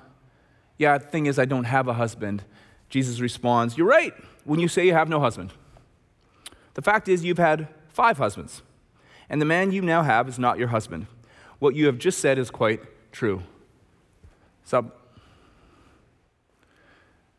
yeah, 0.79 0.99
the 0.99 1.07
thing 1.07 1.27
is, 1.27 1.39
I 1.39 1.47
don't 1.47 1.65
have 1.65 1.89
a 1.89 1.95
husband. 1.95 2.43
Jesus 2.89 3.21
responds, 3.21 3.79
You're 3.79 3.87
right 3.87 4.13
when 4.45 4.61
you 4.61 4.69
say 4.69 4.87
you 4.87 4.93
have 4.93 5.09
no 5.09 5.21
husband. 5.21 5.53
The 6.75 6.83
fact 6.83 7.09
is, 7.09 7.25
you've 7.25 7.39
had 7.39 7.69
five 7.89 8.19
husbands, 8.19 8.61
and 9.31 9.41
the 9.41 9.47
man 9.47 9.73
you 9.73 9.81
now 9.81 10.03
have 10.03 10.29
is 10.29 10.39
not 10.39 10.59
your 10.59 10.69
husband. 10.69 11.07
What 11.59 11.75
you 11.75 11.87
have 11.87 11.97
just 11.97 12.19
said 12.19 12.39
is 12.39 12.51
quite 12.51 12.83
true. 13.13 13.43
So, 14.65 14.93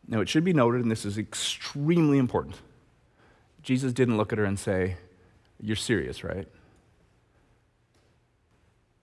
now 0.08 0.20
it 0.20 0.28
should 0.28 0.44
be 0.44 0.52
noted, 0.52 0.80
and 0.80 0.90
this 0.90 1.04
is 1.04 1.18
extremely 1.18 2.18
important 2.18 2.56
Jesus 3.62 3.92
didn't 3.92 4.16
look 4.16 4.32
at 4.32 4.38
her 4.38 4.46
and 4.46 4.58
say, 4.58 4.96
You're 5.60 5.76
serious, 5.76 6.24
right? 6.24 6.48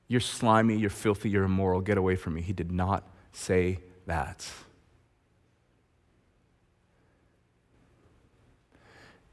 You're 0.07 0.19
slimy, 0.19 0.75
you're 0.77 0.89
filthy, 0.89 1.29
you're 1.29 1.43
immoral, 1.43 1.81
get 1.81 1.97
away 1.99 2.15
from 2.15 2.35
me. 2.35 2.41
He 2.41 2.53
did 2.53 2.71
not 2.71 3.03
say 3.31 3.79
that. 4.05 4.49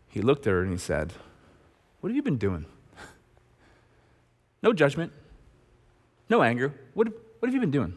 He 0.08 0.20
looked 0.20 0.46
at 0.46 0.50
her 0.50 0.62
and 0.62 0.70
he 0.70 0.78
said, 0.78 1.14
What 2.00 2.10
have 2.10 2.16
you 2.16 2.22
been 2.22 2.36
doing? 2.38 2.66
no 4.62 4.74
judgment, 4.74 5.12
no 6.28 6.42
anger. 6.42 6.74
What, 6.92 7.08
what 7.38 7.46
have 7.48 7.54
you 7.54 7.60
been 7.60 7.70
doing? 7.70 7.96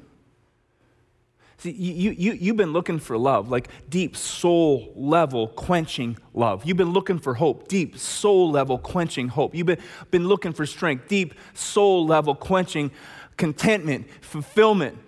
See, 1.65 1.71
you, 1.71 2.11
you, 2.11 2.33
you've 2.33 2.57
been 2.57 2.73
looking 2.73 2.99
for 2.99 3.17
love, 3.17 3.49
like 3.49 3.69
deep 3.89 4.15
soul 4.15 4.93
level 4.95 5.47
quenching 5.47 6.15
love. 6.31 6.63
You've 6.63 6.77
been 6.77 6.93
looking 6.93 7.17
for 7.17 7.33
hope, 7.33 7.67
deep 7.67 7.97
soul 7.97 8.51
level 8.51 8.77
quenching 8.77 9.29
hope. 9.29 9.55
You've 9.55 9.65
been, 9.65 9.81
been 10.11 10.27
looking 10.27 10.53
for 10.53 10.67
strength, 10.67 11.07
deep 11.07 11.33
soul 11.55 12.05
level 12.05 12.35
quenching 12.35 12.91
contentment, 13.35 14.05
fulfillment, 14.21 14.99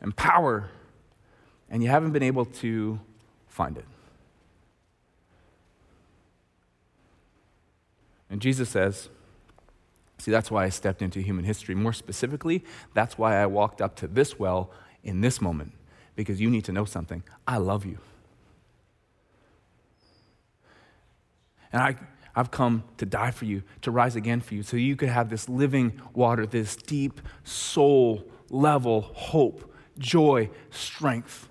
and 0.00 0.14
power. 0.14 0.70
And 1.68 1.82
you 1.82 1.88
haven't 1.88 2.12
been 2.12 2.22
able 2.22 2.44
to 2.44 3.00
find 3.48 3.76
it. 3.76 3.86
And 8.30 8.40
Jesus 8.40 8.68
says, 8.68 9.08
See, 10.18 10.30
that's 10.30 10.52
why 10.52 10.66
I 10.66 10.68
stepped 10.68 11.02
into 11.02 11.20
human 11.20 11.44
history. 11.44 11.74
More 11.74 11.92
specifically, 11.92 12.62
that's 12.94 13.18
why 13.18 13.42
I 13.42 13.46
walked 13.46 13.82
up 13.82 13.96
to 13.96 14.06
this 14.06 14.38
well 14.38 14.70
in 15.02 15.20
this 15.20 15.40
moment 15.40 15.72
because 16.16 16.40
you 16.40 16.50
need 16.50 16.64
to 16.64 16.72
know 16.72 16.84
something. 16.84 17.22
I 17.46 17.58
love 17.58 17.84
you. 17.84 17.98
And 21.72 21.82
I, 21.82 21.96
I've 22.34 22.50
come 22.50 22.84
to 22.96 23.06
die 23.06 23.30
for 23.30 23.44
you, 23.44 23.62
to 23.82 23.90
rise 23.90 24.16
again 24.16 24.40
for 24.40 24.54
you, 24.54 24.62
so 24.62 24.76
you 24.76 24.96
could 24.96 25.10
have 25.10 25.28
this 25.28 25.48
living 25.48 26.00
water, 26.14 26.46
this 26.46 26.74
deep 26.74 27.20
soul 27.44 28.26
level 28.50 29.02
hope, 29.02 29.72
joy, 29.98 30.50
strength. 30.70 31.48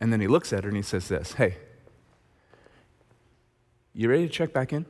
And 0.00 0.12
then 0.12 0.20
he 0.20 0.26
looks 0.26 0.52
at 0.52 0.64
her 0.64 0.68
and 0.68 0.76
he 0.76 0.82
says, 0.82 1.08
This, 1.08 1.34
hey, 1.34 1.58
you 3.92 4.08
ready 4.08 4.26
to 4.26 4.32
check 4.32 4.52
back 4.52 4.72
in? 4.72 4.86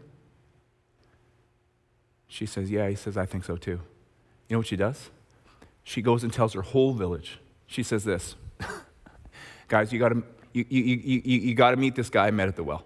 She 2.29 2.47
says, 2.47 2.71
Yeah. 2.71 2.89
He 2.89 2.97
says, 2.97 3.17
I 3.17 3.27
think 3.27 3.45
so 3.45 3.57
too. 3.57 3.81
You 4.49 4.55
know 4.55 4.59
what 4.59 4.67
she 4.67 4.77
does? 4.77 5.11
She 5.83 6.01
goes 6.01 6.23
and 6.23 6.33
tells 6.33 6.55
her 6.55 6.63
whole 6.63 6.95
village 6.95 7.39
she 7.67 7.83
says 7.83 8.05
this 8.05 8.37
Guys, 9.69 9.93
you 9.93 9.99
gotta, 9.99 10.23
you, 10.53 10.65
you, 10.69 10.83
you, 10.83 11.23
you, 11.25 11.55
gotta 11.55 11.77
meet 11.77 11.95
this 11.95 12.11
guy 12.11 12.27
I 12.27 12.31
met 12.31 12.49
at 12.49 12.57
the 12.57 12.65
well. 12.65 12.85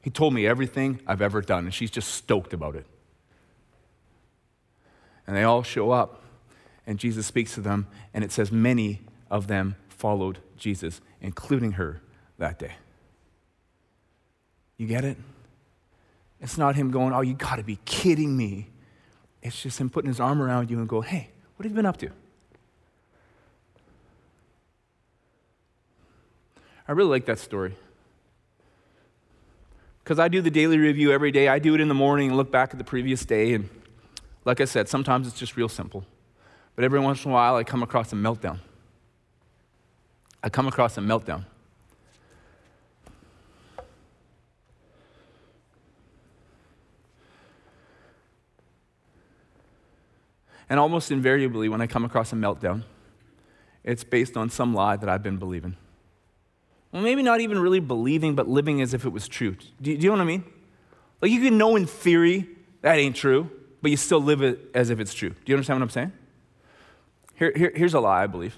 He 0.00 0.10
told 0.10 0.32
me 0.32 0.46
everything 0.46 1.00
I've 1.06 1.22
ever 1.22 1.40
done, 1.40 1.64
and 1.64 1.74
she's 1.74 1.90
just 1.90 2.10
stoked 2.10 2.52
about 2.52 2.76
it. 2.76 2.86
And 5.26 5.36
they 5.36 5.42
all 5.42 5.62
show 5.62 5.90
up, 5.90 6.22
and 6.86 6.98
Jesus 6.98 7.26
speaks 7.26 7.54
to 7.54 7.60
them, 7.60 7.86
and 8.14 8.24
it 8.24 8.32
says 8.32 8.52
many 8.52 9.00
of 9.30 9.46
them 9.46 9.76
followed 9.88 10.38
Jesus, 10.56 11.00
including 11.20 11.72
her 11.72 12.00
that 12.38 12.58
day. 12.58 12.72
You 14.76 14.86
get 14.86 15.04
it? 15.04 15.16
It's 16.40 16.56
not 16.56 16.76
him 16.76 16.90
going, 16.90 17.12
Oh, 17.12 17.20
you 17.20 17.34
gotta 17.34 17.64
be 17.64 17.78
kidding 17.84 18.36
me. 18.36 18.68
It's 19.42 19.60
just 19.60 19.80
him 19.80 19.90
putting 19.90 20.08
his 20.08 20.20
arm 20.20 20.40
around 20.40 20.70
you 20.70 20.78
and 20.78 20.88
going, 20.88 21.08
Hey, 21.08 21.30
what 21.56 21.64
have 21.64 21.72
you 21.72 21.76
been 21.76 21.86
up 21.86 21.96
to? 21.98 22.10
I 26.88 26.92
really 26.92 27.10
like 27.10 27.26
that 27.26 27.38
story. 27.38 27.76
Because 30.02 30.18
I 30.18 30.28
do 30.28 30.40
the 30.40 30.50
daily 30.50 30.78
review 30.78 31.12
every 31.12 31.30
day. 31.30 31.48
I 31.48 31.58
do 31.58 31.74
it 31.74 31.82
in 31.82 31.88
the 31.88 31.94
morning 31.94 32.28
and 32.28 32.36
look 32.38 32.50
back 32.50 32.70
at 32.70 32.78
the 32.78 32.84
previous 32.84 33.26
day. 33.26 33.52
And 33.52 33.68
like 34.46 34.62
I 34.62 34.64
said, 34.64 34.88
sometimes 34.88 35.28
it's 35.28 35.38
just 35.38 35.54
real 35.54 35.68
simple. 35.68 36.06
But 36.74 36.84
every 36.84 36.98
once 36.98 37.26
in 37.26 37.30
a 37.30 37.34
while, 37.34 37.56
I 37.56 37.64
come 37.64 37.82
across 37.82 38.10
a 38.14 38.16
meltdown. 38.16 38.60
I 40.42 40.48
come 40.48 40.66
across 40.66 40.96
a 40.96 41.02
meltdown. 41.02 41.44
And 50.70 50.80
almost 50.80 51.10
invariably, 51.10 51.68
when 51.68 51.82
I 51.82 51.86
come 51.86 52.04
across 52.04 52.32
a 52.32 52.36
meltdown, 52.36 52.84
it's 53.84 54.04
based 54.04 54.38
on 54.38 54.48
some 54.48 54.72
lie 54.72 54.96
that 54.96 55.08
I've 55.08 55.22
been 55.22 55.36
believing. 55.36 55.76
Well, 56.92 57.02
maybe 57.02 57.22
not 57.22 57.40
even 57.40 57.58
really 57.58 57.80
believing, 57.80 58.34
but 58.34 58.48
living 58.48 58.80
as 58.80 58.94
if 58.94 59.04
it 59.04 59.10
was 59.10 59.28
true. 59.28 59.56
Do 59.80 59.90
you, 59.90 59.98
do 59.98 60.04
you 60.04 60.08
know 60.10 60.16
what 60.16 60.22
I 60.22 60.26
mean? 60.26 60.44
Like 61.20 61.30
you 61.30 61.40
can 61.40 61.58
know 61.58 61.76
in 61.76 61.86
theory 61.86 62.48
that 62.82 62.98
ain't 62.98 63.16
true, 63.16 63.50
but 63.82 63.90
you 63.90 63.96
still 63.96 64.20
live 64.20 64.42
it 64.42 64.70
as 64.74 64.90
if 64.90 65.00
it's 65.00 65.12
true. 65.12 65.30
Do 65.30 65.36
you 65.46 65.54
understand 65.54 65.80
what 65.80 65.84
I'm 65.84 65.90
saying? 65.90 66.12
Here, 67.34 67.52
here, 67.54 67.72
here's 67.74 67.94
a 67.94 68.00
lie 68.00 68.22
I 68.22 68.26
believe. 68.26 68.56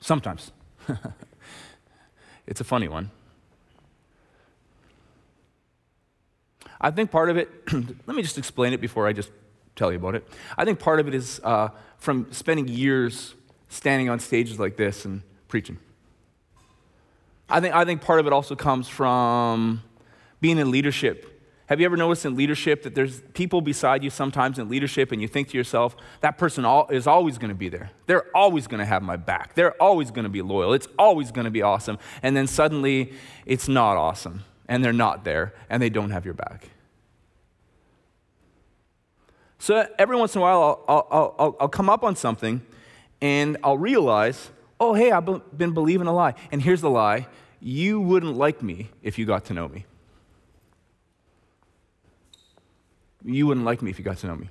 Sometimes. 0.00 0.52
it's 2.46 2.60
a 2.60 2.64
funny 2.64 2.88
one. 2.88 3.10
I 6.80 6.90
think 6.90 7.10
part 7.10 7.30
of 7.30 7.36
it, 7.36 7.48
let 8.06 8.16
me 8.16 8.22
just 8.22 8.38
explain 8.38 8.72
it 8.72 8.80
before 8.80 9.06
I 9.06 9.12
just 9.12 9.30
tell 9.76 9.92
you 9.92 9.98
about 9.98 10.14
it. 10.16 10.28
I 10.58 10.64
think 10.64 10.78
part 10.78 11.00
of 11.00 11.08
it 11.08 11.14
is 11.14 11.40
uh, 11.44 11.68
from 11.98 12.32
spending 12.32 12.66
years 12.66 13.34
standing 13.68 14.08
on 14.08 14.18
stages 14.18 14.58
like 14.58 14.76
this 14.76 15.04
and 15.04 15.22
preaching. 15.48 15.78
I 17.52 17.60
think, 17.60 17.74
I 17.74 17.84
think 17.84 18.00
part 18.00 18.18
of 18.18 18.26
it 18.26 18.32
also 18.32 18.56
comes 18.56 18.88
from 18.88 19.82
being 20.40 20.56
in 20.56 20.70
leadership. 20.70 21.28
Have 21.66 21.80
you 21.80 21.86
ever 21.86 21.98
noticed 21.98 22.24
in 22.24 22.34
leadership 22.34 22.82
that 22.82 22.94
there's 22.94 23.20
people 23.34 23.60
beside 23.60 24.02
you 24.02 24.08
sometimes 24.10 24.58
in 24.58 24.70
leadership, 24.70 25.12
and 25.12 25.20
you 25.20 25.28
think 25.28 25.48
to 25.50 25.58
yourself, 25.58 25.94
that 26.20 26.38
person 26.38 26.64
is 26.90 27.06
always 27.06 27.36
going 27.36 27.50
to 27.50 27.54
be 27.54 27.68
there. 27.68 27.90
They're 28.06 28.34
always 28.34 28.66
going 28.66 28.80
to 28.80 28.86
have 28.86 29.02
my 29.02 29.16
back. 29.16 29.54
They're 29.54 29.80
always 29.82 30.10
going 30.10 30.24
to 30.24 30.30
be 30.30 30.40
loyal. 30.40 30.72
It's 30.72 30.88
always 30.98 31.30
going 31.30 31.44
to 31.44 31.50
be 31.50 31.60
awesome. 31.62 31.98
And 32.22 32.34
then 32.34 32.46
suddenly, 32.46 33.12
it's 33.44 33.68
not 33.68 33.96
awesome, 33.98 34.44
and 34.66 34.82
they're 34.82 34.92
not 34.92 35.24
there, 35.24 35.54
and 35.68 35.82
they 35.82 35.90
don't 35.90 36.10
have 36.10 36.24
your 36.24 36.34
back. 36.34 36.70
So 39.58 39.86
every 39.98 40.16
once 40.16 40.34
in 40.34 40.40
a 40.40 40.42
while, 40.42 40.84
I'll, 40.88 41.06
I'll, 41.10 41.36
I'll, 41.38 41.56
I'll 41.60 41.68
come 41.68 41.90
up 41.90 42.02
on 42.02 42.16
something, 42.16 42.62
and 43.20 43.58
I'll 43.62 43.78
realize, 43.78 44.50
oh, 44.80 44.94
hey, 44.94 45.12
I've 45.12 45.26
been 45.56 45.72
believing 45.72 46.06
a 46.06 46.14
lie. 46.14 46.34
And 46.50 46.62
here's 46.62 46.80
the 46.80 46.90
lie 46.90 47.28
you 47.62 48.00
wouldn't 48.00 48.36
like 48.36 48.60
me 48.60 48.90
if 49.02 49.18
you 49.18 49.24
got 49.24 49.44
to 49.46 49.54
know 49.54 49.68
me. 49.68 49.86
You 53.24 53.46
wouldn't 53.46 53.64
like 53.64 53.82
me 53.82 53.90
if 53.90 53.98
you 54.00 54.04
got 54.04 54.18
to 54.18 54.26
know 54.26 54.34
me. 54.34 54.48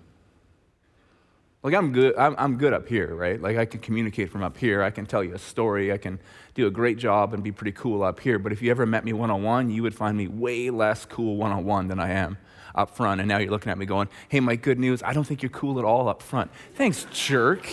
Like, 1.61 1.75
I'm 1.75 1.91
good, 1.91 2.15
I'm, 2.17 2.35
I'm 2.39 2.57
good 2.57 2.73
up 2.73 2.87
here, 2.87 3.13
right? 3.13 3.39
Like, 3.39 3.57
I 3.57 3.65
can 3.65 3.81
communicate 3.81 4.31
from 4.31 4.43
up 4.43 4.57
here. 4.57 4.81
I 4.81 4.89
can 4.89 5.05
tell 5.05 5.23
you 5.23 5.35
a 5.35 5.39
story. 5.39 5.91
I 5.91 5.97
can 5.97 6.19
do 6.55 6.65
a 6.65 6.71
great 6.71 6.97
job 6.97 7.33
and 7.33 7.43
be 7.43 7.51
pretty 7.51 7.73
cool 7.73 8.01
up 8.01 8.19
here. 8.21 8.39
But 8.39 8.53
if 8.53 8.61
you 8.61 8.71
ever 8.71 8.85
met 8.85 9.03
me 9.03 9.13
one 9.13 9.29
on 9.29 9.43
one, 9.43 9.69
you 9.69 9.83
would 9.83 9.93
find 9.93 10.17
me 10.17 10.27
way 10.27 10.69
less 10.69 11.05
cool 11.05 11.35
one 11.35 11.51
on 11.51 11.65
one 11.65 11.89
than 11.89 11.99
I 11.99 12.11
am 12.11 12.37
up 12.73 12.95
front. 12.95 13.19
And 13.19 13.27
now 13.27 13.37
you're 13.37 13.51
looking 13.51 13.71
at 13.71 13.77
me 13.77 13.85
going, 13.85 14.07
hey, 14.29 14.39
my 14.39 14.55
good 14.55 14.79
news, 14.79 15.03
I 15.03 15.11
don't 15.11 15.25
think 15.25 15.43
you're 15.43 15.49
cool 15.49 15.77
at 15.77 15.85
all 15.85 16.07
up 16.07 16.23
front. 16.23 16.49
Thanks, 16.75 17.05
jerk. 17.11 17.67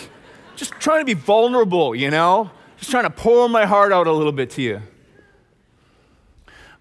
Just 0.57 0.73
trying 0.73 0.99
to 0.99 1.05
be 1.05 1.13
vulnerable, 1.13 1.95
you 1.95 2.11
know? 2.11 2.51
Just 2.77 2.91
trying 2.91 3.05
to 3.05 3.09
pour 3.09 3.47
my 3.47 3.65
heart 3.65 3.93
out 3.93 4.05
a 4.05 4.11
little 4.11 4.33
bit 4.33 4.49
to 4.51 4.61
you. 4.61 4.81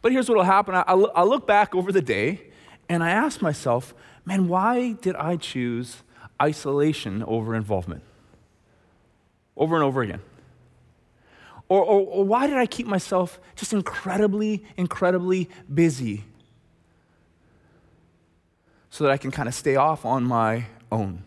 But 0.01 0.13
here's 0.13 0.29
what 0.29 0.39
will 0.39 0.45
happen 0.45 0.75
I, 0.75 0.83
I 0.83 1.25
look 1.25 1.47
back 1.47 1.75
over 1.75 1.93
the 1.93 2.03
day 2.03 2.43
and 2.89 3.03
I 3.03 3.11
ask 3.11 3.43
myself, 3.43 3.95
man, 4.25 4.49
why 4.49 4.93
did 4.93 5.17
I 5.17 5.37
choose 5.37 6.03
isolation 6.41 7.23
over 7.25 7.55
involvement? 7.55 8.03
Over 9.57 9.75
and 9.75 9.85
over 9.85 10.03
again. 10.03 10.21
Or, 11.69 11.83
or, 11.83 12.01
or, 12.01 12.25
why 12.25 12.47
did 12.47 12.57
I 12.57 12.65
keep 12.65 12.87
myself 12.87 13.39
just 13.55 13.75
incredibly, 13.75 14.65
incredibly 14.79 15.51
busy 15.73 16.25
so 18.89 19.05
that 19.05 19.11
I 19.11 19.19
can 19.19 19.31
kind 19.31 19.49
of 19.49 19.55
stay 19.55 19.77
off 19.77 20.07
on 20.07 20.25
my 20.25 20.65
own? 20.91 21.25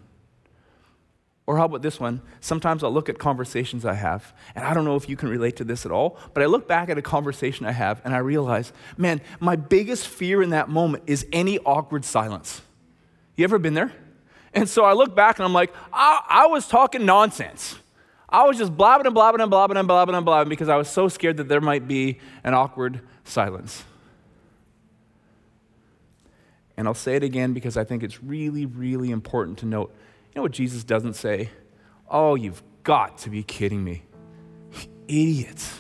Or 1.47 1.57
how 1.57 1.65
about 1.65 1.81
this 1.81 1.99
one? 1.99 2.21
Sometimes 2.39 2.83
I'll 2.83 2.93
look 2.93 3.09
at 3.09 3.17
conversations 3.17 3.83
I 3.83 3.95
have, 3.95 4.33
and 4.55 4.63
I 4.63 4.73
don't 4.73 4.85
know 4.85 4.95
if 4.95 5.09
you 5.09 5.17
can 5.17 5.27
relate 5.27 5.55
to 5.57 5.63
this 5.63 5.85
at 5.85 5.91
all, 5.91 6.17
but 6.33 6.43
I 6.43 6.45
look 6.45 6.67
back 6.67 6.89
at 6.89 6.97
a 6.97 7.01
conversation 7.01 7.65
I 7.65 7.71
have 7.71 8.01
and 8.05 8.13
I 8.13 8.19
realize, 8.19 8.71
man, 8.97 9.21
my 9.39 9.55
biggest 9.55 10.07
fear 10.07 10.41
in 10.41 10.51
that 10.51 10.69
moment 10.69 11.03
is 11.07 11.25
any 11.31 11.57
awkward 11.59 12.05
silence. 12.05 12.61
You 13.35 13.43
ever 13.43 13.57
been 13.57 13.73
there? 13.73 13.91
And 14.53 14.69
so 14.69 14.83
I 14.83 14.93
look 14.93 15.15
back 15.15 15.39
and 15.39 15.45
I'm 15.45 15.53
like, 15.53 15.73
I, 15.91 16.21
I 16.27 16.45
was 16.47 16.67
talking 16.67 17.05
nonsense. 17.05 17.75
I 18.29 18.43
was 18.43 18.57
just 18.57 18.75
blabbing 18.75 19.05
and 19.05 19.15
blabbing 19.15 19.41
and 19.41 19.49
blabbing 19.49 19.77
and 19.77 19.87
blabbing 19.87 20.15
and 20.15 20.25
blabbing 20.25 20.49
because 20.49 20.69
I 20.69 20.77
was 20.77 20.89
so 20.89 21.07
scared 21.07 21.37
that 21.37 21.49
there 21.49 21.61
might 21.61 21.87
be 21.87 22.19
an 22.43 22.53
awkward 22.53 23.01
silence. 23.23 23.83
And 26.77 26.87
I'll 26.87 26.93
say 26.93 27.15
it 27.15 27.23
again 27.23 27.53
because 27.53 27.77
I 27.77 27.83
think 27.83 28.03
it's 28.03 28.23
really, 28.23 28.65
really 28.65 29.11
important 29.11 29.57
to 29.59 29.65
note 29.65 29.93
know 30.35 30.41
what 30.43 30.51
Jesus 30.51 30.83
doesn't 30.83 31.13
say? 31.13 31.49
Oh, 32.09 32.35
you've 32.35 32.63
got 32.83 33.17
to 33.19 33.29
be 33.29 33.43
kidding 33.43 33.83
me. 33.83 34.03
Idiots. 35.07 35.79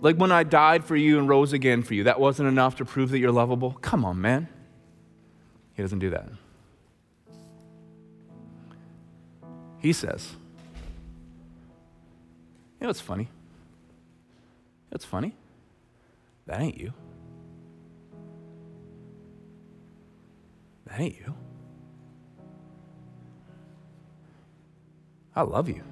Like 0.00 0.16
when 0.16 0.30
I 0.30 0.42
died 0.42 0.84
for 0.84 0.96
you 0.96 1.18
and 1.18 1.28
rose 1.28 1.52
again 1.52 1.82
for 1.82 1.94
you, 1.94 2.04
that 2.04 2.20
wasn't 2.20 2.48
enough 2.48 2.76
to 2.76 2.84
prove 2.84 3.10
that 3.10 3.18
you're 3.18 3.32
lovable? 3.32 3.72
Come 3.80 4.04
on, 4.04 4.20
man. 4.20 4.48
He 5.74 5.82
doesn't 5.82 5.98
do 5.98 6.10
that. 6.10 6.28
He 9.78 9.92
says, 9.92 10.30
You 12.78 12.84
know 12.84 12.88
what's 12.88 13.00
funny? 13.00 13.28
That's 14.90 15.04
funny. 15.04 15.34
That 16.46 16.60
ain't 16.60 16.78
you. 16.78 16.92
That 20.86 21.00
ain't 21.00 21.18
you. 21.18 21.34
I 25.36 25.42
love 25.42 25.68
you. 25.68 25.82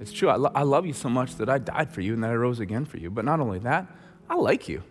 It's 0.00 0.12
true. 0.12 0.28
I, 0.28 0.36
lo- 0.36 0.52
I 0.54 0.62
love 0.62 0.86
you 0.86 0.92
so 0.92 1.08
much 1.08 1.36
that 1.36 1.48
I 1.48 1.58
died 1.58 1.92
for 1.92 2.00
you 2.00 2.14
and 2.14 2.24
that 2.24 2.30
I 2.30 2.34
rose 2.34 2.60
again 2.60 2.84
for 2.84 2.96
you. 2.96 3.10
But 3.10 3.24
not 3.24 3.40
only 3.40 3.58
that, 3.60 3.86
I 4.28 4.34
like 4.34 4.68
you. 4.68 4.82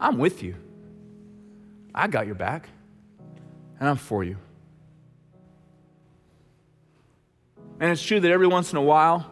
I'm 0.00 0.18
with 0.18 0.42
you. 0.42 0.54
I 1.94 2.08
got 2.08 2.26
your 2.26 2.34
back, 2.34 2.68
and 3.80 3.88
I'm 3.88 3.96
for 3.96 4.22
you. 4.22 4.36
And 7.80 7.90
it's 7.90 8.02
true 8.02 8.20
that 8.20 8.30
every 8.30 8.46
once 8.46 8.72
in 8.72 8.78
a 8.78 8.82
while, 8.82 9.30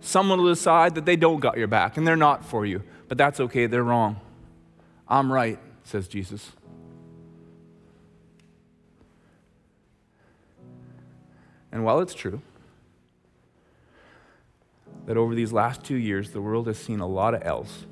someone 0.00 0.40
will 0.40 0.48
decide 0.48 0.94
that 0.94 1.04
they 1.04 1.16
don't 1.16 1.40
got 1.40 1.56
your 1.56 1.66
back 1.66 1.96
and 1.96 2.06
they're 2.06 2.16
not 2.16 2.44
for 2.44 2.66
you. 2.66 2.82
But 3.08 3.18
that's 3.18 3.40
okay, 3.40 3.66
they're 3.66 3.82
wrong. 3.82 4.20
I'm 5.06 5.32
right, 5.32 5.58
says 5.84 6.08
Jesus. 6.08 6.52
And 11.78 11.84
while 11.84 12.00
it's 12.00 12.12
true 12.12 12.42
that 15.06 15.16
over 15.16 15.32
these 15.32 15.52
last 15.52 15.84
two 15.84 15.94
years 15.94 16.32
the 16.32 16.40
world 16.40 16.66
has 16.66 16.76
seen 16.76 16.98
a 16.98 17.06
lot 17.06 17.34
of 17.34 17.42
L's, 17.44 17.86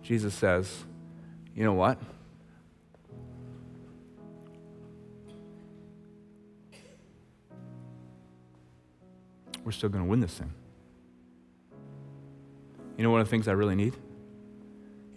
Jesus 0.00 0.32
says, 0.32 0.84
you 1.56 1.64
know 1.64 1.72
what? 1.72 1.98
We're 9.64 9.72
still 9.72 9.88
going 9.88 10.04
to 10.04 10.08
win 10.08 10.20
this 10.20 10.34
thing. 10.34 10.52
You 12.96 13.02
know 13.02 13.10
one 13.10 13.20
of 13.20 13.26
the 13.26 13.30
things 13.32 13.48
I 13.48 13.52
really 13.54 13.74
need? 13.74 13.96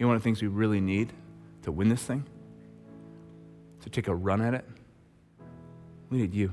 know 0.00 0.08
one 0.08 0.16
of 0.16 0.22
the 0.22 0.24
things 0.24 0.42
we 0.42 0.48
really 0.48 0.80
need 0.80 1.12
to 1.62 1.70
win 1.70 1.88
this 1.88 2.02
thing? 2.02 2.26
To 3.82 3.88
take 3.88 4.08
a 4.08 4.14
run 4.16 4.42
at 4.42 4.52
it? 4.52 4.64
We 6.10 6.18
need 6.18 6.34
you. 6.34 6.52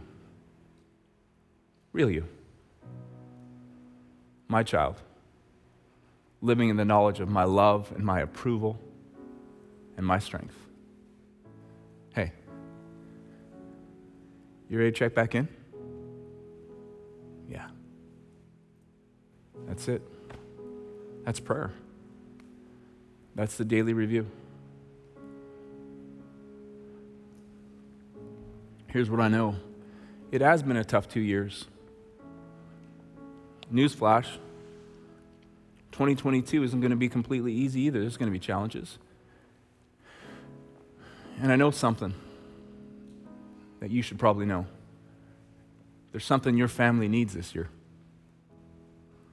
Real 1.92 2.10
you. 2.10 2.26
My 4.48 4.64
child. 4.64 4.96
Living 6.42 6.70
in 6.70 6.78
the 6.78 6.86
knowledge 6.86 7.20
of 7.20 7.30
my 7.30 7.44
love 7.44 7.92
and 7.96 8.04
my 8.04 8.20
approval 8.22 8.80
and 9.98 10.06
my 10.06 10.20
strength. 10.20 10.56
Hey, 12.14 12.32
you 14.70 14.78
ready 14.78 14.92
to 14.92 14.98
check 14.98 15.14
back 15.14 15.36
in? 15.36 15.48
Yeah. 17.50 17.68
That's 19.68 19.88
it. 19.88 20.02
That's 21.26 21.40
prayer. 21.40 21.72
That's 23.36 23.56
the 23.56 23.66
daily 23.66 23.94
review. 23.94 24.28
Here's 28.94 29.10
what 29.10 29.20
I 29.20 29.28
know 29.28 29.56
it 30.32 30.42
has 30.42 30.62
been 30.62 30.78
a 30.78 30.84
tough 30.84 31.10
two 31.10 31.20
years. 31.20 31.66
Newsflash 33.74 34.28
2022 35.92 36.64
isn't 36.64 36.80
going 36.80 36.92
to 36.92 36.96
be 36.96 37.10
completely 37.10 37.54
easy 37.54 37.82
either. 37.82 38.02
There's 38.02 38.18
going 38.18 38.32
to 38.32 38.32
be 38.32 38.40
challenges. 38.40 39.00
And 41.42 41.52
I 41.52 41.56
know 41.56 41.72
something 41.72 42.14
that 43.80 43.90
you 43.90 44.04
should 44.04 44.20
probably 44.20 44.46
know. 44.46 44.68
There's 46.12 46.26
something 46.26 46.56
your 46.56 46.68
family 46.68 47.08
needs 47.08 47.34
this 47.34 47.56
year. 47.56 47.70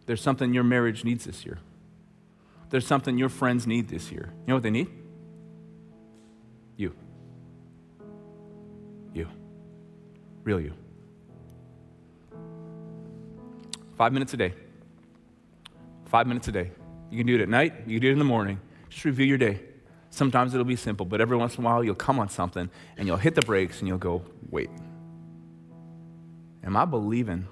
There's 0.06 0.22
something 0.22 0.54
your 0.54 0.64
marriage 0.64 1.04
needs 1.04 1.26
this 1.26 1.44
year. 1.44 1.58
There's 2.70 2.86
something 2.86 3.18
your 3.18 3.28
friends 3.28 3.66
need 3.66 3.88
this 3.88 4.10
year. 4.10 4.32
You 4.32 4.48
know 4.48 4.54
what 4.54 4.62
they 4.62 4.70
need? 4.70 4.88
You. 6.78 6.94
You 9.12 9.28
real 10.44 10.60
you. 10.60 10.72
Five 13.96 14.12
minutes 14.12 14.32
a 14.34 14.36
day. 14.36 14.54
Five 16.06 16.26
minutes 16.26 16.48
a 16.48 16.52
day. 16.52 16.70
You 17.10 17.18
can 17.18 17.26
do 17.26 17.34
it 17.34 17.40
at 17.40 17.48
night, 17.48 17.74
you 17.86 17.98
can 17.98 18.02
do 18.02 18.08
it 18.08 18.12
in 18.12 18.18
the 18.18 18.24
morning. 18.24 18.60
Just 18.88 19.04
review 19.04 19.26
your 19.26 19.38
day. 19.38 19.60
Sometimes 20.10 20.54
it'll 20.54 20.64
be 20.64 20.76
simple, 20.76 21.06
but 21.06 21.20
every 21.20 21.36
once 21.36 21.56
in 21.56 21.62
a 21.62 21.64
while 21.64 21.84
you'll 21.84 21.94
come 21.94 22.18
on 22.18 22.28
something 22.28 22.68
and 22.96 23.06
you'll 23.06 23.16
hit 23.16 23.34
the 23.34 23.42
brakes 23.42 23.78
and 23.80 23.88
you'll 23.88 23.98
go, 23.98 24.22
wait. 24.50 24.70
Am 26.64 26.76
I 26.76 26.84
believing 26.84 27.46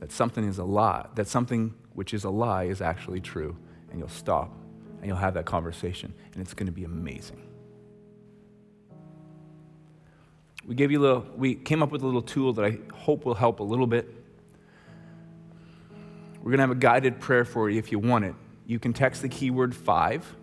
that 0.00 0.12
something 0.12 0.46
is 0.46 0.58
a 0.58 0.64
lie, 0.64 1.06
that 1.14 1.26
something 1.28 1.74
which 1.94 2.14
is 2.14 2.24
a 2.24 2.30
lie 2.30 2.64
is 2.64 2.80
actually 2.80 3.20
true? 3.20 3.56
And 3.90 3.98
you'll 3.98 4.08
stop 4.08 4.50
and 4.98 5.08
you'll 5.08 5.16
have 5.16 5.34
that 5.34 5.46
conversation, 5.46 6.14
and 6.32 6.40
it's 6.40 6.54
going 6.54 6.66
to 6.66 6.72
be 6.72 6.84
amazing. 6.84 7.42
We 10.66 10.74
gave 10.74 10.90
you 10.90 11.00
a 11.00 11.02
little, 11.02 11.26
we 11.36 11.54
came 11.54 11.82
up 11.82 11.90
with 11.90 12.02
a 12.02 12.06
little 12.06 12.22
tool 12.22 12.52
that 12.54 12.64
I 12.64 12.78
hope 12.94 13.24
will 13.24 13.34
help 13.34 13.60
a 13.60 13.64
little 13.64 13.86
bit. 13.86 14.08
We're 16.38 16.50
going 16.50 16.58
to 16.58 16.62
have 16.62 16.70
a 16.70 16.74
guided 16.76 17.20
prayer 17.20 17.44
for 17.44 17.70
you 17.70 17.78
if 17.78 17.92
you 17.92 17.98
want 17.98 18.24
it. 18.24 18.34
You 18.66 18.78
can 18.78 18.92
text 18.92 19.22
the 19.22 19.28
keyword 19.28 19.74
5 19.74 20.36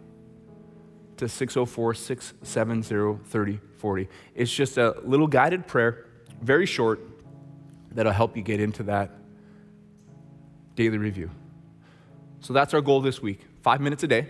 to 1.17 1.27
604 1.27 1.93
670 1.93 2.81
3040. 2.83 4.09
It's 4.35 4.53
just 4.53 4.77
a 4.77 4.95
little 5.03 5.27
guided 5.27 5.67
prayer, 5.67 6.05
very 6.41 6.65
short, 6.65 7.01
that'll 7.91 8.11
help 8.11 8.37
you 8.37 8.43
get 8.43 8.59
into 8.59 8.83
that 8.83 9.11
daily 10.75 10.97
review. 10.97 11.29
So 12.41 12.53
that's 12.53 12.73
our 12.73 12.81
goal 12.81 13.01
this 13.01 13.21
week 13.21 13.41
five 13.61 13.81
minutes 13.81 14.03
a 14.03 14.07
day. 14.07 14.27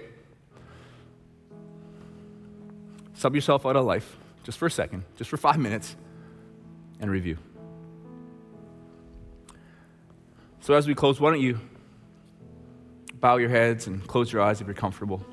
Sub 3.13 3.36
yourself 3.36 3.65
out 3.65 3.75
of 3.75 3.86
life 3.86 4.19
just 4.43 4.58
for 4.58 4.65
a 4.65 4.71
second, 4.71 5.04
just 5.15 5.30
for 5.30 5.38
five 5.38 5.58
minutes, 5.58 5.95
and 6.99 7.10
review. 7.10 7.38
So 10.62 10.73
as 10.73 10.88
we 10.88 10.95
close, 10.95 11.19
why 11.19 11.32
don't 11.32 11.41
you 11.41 11.60
bow 13.15 13.38
your 13.38 13.49
heads 13.49 13.88
and 13.88 14.06
close 14.08 14.32
your 14.32 14.41
eyes 14.41 14.62
if 14.62 14.67
you're 14.67 14.73
comfortable. 14.73 15.25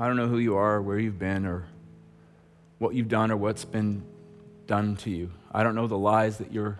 I 0.00 0.06
don't 0.06 0.16
know 0.16 0.28
who 0.28 0.38
you 0.38 0.56
are, 0.56 0.80
where 0.80 0.96
you've 0.96 1.18
been, 1.18 1.44
or 1.44 1.66
what 2.78 2.94
you've 2.94 3.08
done, 3.08 3.32
or 3.32 3.36
what's 3.36 3.64
been 3.64 4.04
done 4.68 4.94
to 4.98 5.10
you. 5.10 5.32
I 5.50 5.64
don't 5.64 5.74
know 5.74 5.88
the 5.88 5.98
lies 5.98 6.38
that 6.38 6.52
you're 6.52 6.78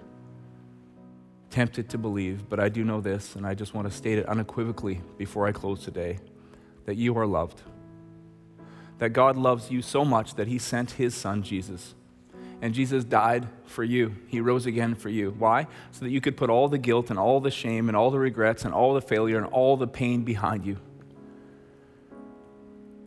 tempted 1.51 1.88
to 1.88 1.98
believe, 1.98 2.48
but 2.48 2.61
I 2.61 2.68
do 2.68 2.85
know 2.85 3.01
this, 3.01 3.35
and 3.35 3.44
I 3.44 3.55
just 3.55 3.74
want 3.74 3.90
to 3.90 3.96
state 3.96 4.18
it 4.18 4.27
unequivocally 4.27 5.01
before 5.16 5.48
I 5.48 5.53
close 5.53 5.83
today 5.83 6.20
that 6.87 6.96
you 6.96 7.18
are 7.18 7.27
loved. 7.27 7.61
That 8.98 9.11
God 9.11 9.37
loves 9.37 9.72
you 9.72 9.83
so 9.83 10.05
much 10.05 10.37
that 10.37 10.46
He 10.46 10.59
sent 10.59 10.92
His 10.92 11.16
Son, 11.16 11.42
Jesus. 11.42 11.96
And 12.62 12.74
Jesus 12.74 13.03
died 13.03 13.48
for 13.64 13.83
you. 13.83 14.14
He 14.29 14.40
rose 14.40 14.66
again 14.66 14.94
for 14.94 15.09
you. 15.09 15.35
Why? 15.37 15.66
So 15.90 16.05
that 16.05 16.11
you 16.11 16.20
could 16.20 16.37
put 16.37 16.51
all 16.51 16.68
the 16.68 16.79
guilt 16.79 17.11
and 17.11 17.18
all 17.18 17.40
the 17.40 17.51
shame 17.51 17.88
and 17.88 17.96
all 17.96 18.11
the 18.11 18.18
regrets 18.20 18.64
and 18.64 18.72
all 18.72 18.94
the 18.94 19.01
failure 19.01 19.38
and 19.38 19.46
all 19.46 19.77
the 19.77 19.87
pain 19.87 20.22
behind 20.22 20.64
you 20.64 20.79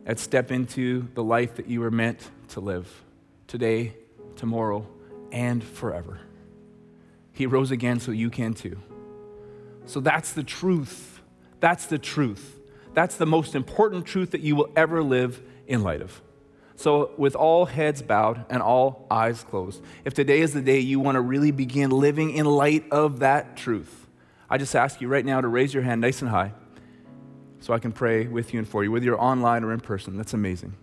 and 0.04 0.18
step 0.18 0.50
into 0.50 1.08
the 1.14 1.22
life 1.22 1.56
that 1.56 1.68
you 1.68 1.80
were 1.80 1.90
meant 1.90 2.18
to 2.48 2.60
live 2.60 3.02
today, 3.46 3.94
tomorrow, 4.36 4.86
and 5.30 5.62
forever. 5.62 6.20
He 7.32 7.46
rose 7.46 7.70
again 7.70 8.00
so 8.00 8.12
you 8.12 8.30
can 8.30 8.54
too. 8.54 8.78
So 9.86 10.00
that's 10.00 10.32
the 10.32 10.44
truth. 10.44 11.20
That's 11.60 11.86
the 11.86 11.98
truth. 11.98 12.60
That's 12.94 13.16
the 13.16 13.26
most 13.26 13.54
important 13.54 14.06
truth 14.06 14.32
that 14.32 14.42
you 14.42 14.54
will 14.54 14.70
ever 14.76 15.02
live 15.02 15.40
in 15.66 15.82
light 15.82 16.02
of. 16.02 16.20
So, 16.76 17.12
with 17.16 17.36
all 17.36 17.66
heads 17.66 18.02
bowed 18.02 18.44
and 18.50 18.62
all 18.62 19.06
eyes 19.10 19.44
closed, 19.44 19.82
if 20.04 20.14
today 20.14 20.40
is 20.40 20.52
the 20.52 20.62
day 20.62 20.80
you 20.80 20.98
want 20.98 21.16
to 21.16 21.20
really 21.20 21.50
begin 21.50 21.90
living 21.90 22.30
in 22.30 22.44
light 22.44 22.84
of 22.90 23.20
that 23.20 23.56
truth, 23.56 24.08
I 24.50 24.58
just 24.58 24.74
ask 24.74 25.00
you 25.00 25.08
right 25.08 25.24
now 25.24 25.40
to 25.40 25.48
raise 25.48 25.72
your 25.72 25.82
hand 25.82 26.00
nice 26.00 26.22
and 26.22 26.30
high 26.30 26.52
so 27.60 27.72
I 27.72 27.78
can 27.78 27.92
pray 27.92 28.26
with 28.26 28.52
you 28.52 28.58
and 28.58 28.68
for 28.68 28.82
you, 28.82 28.90
whether 28.90 29.04
you're 29.04 29.20
online 29.20 29.64
or 29.64 29.72
in 29.72 29.80
person. 29.80 30.16
That's 30.16 30.34
amazing. 30.34 30.74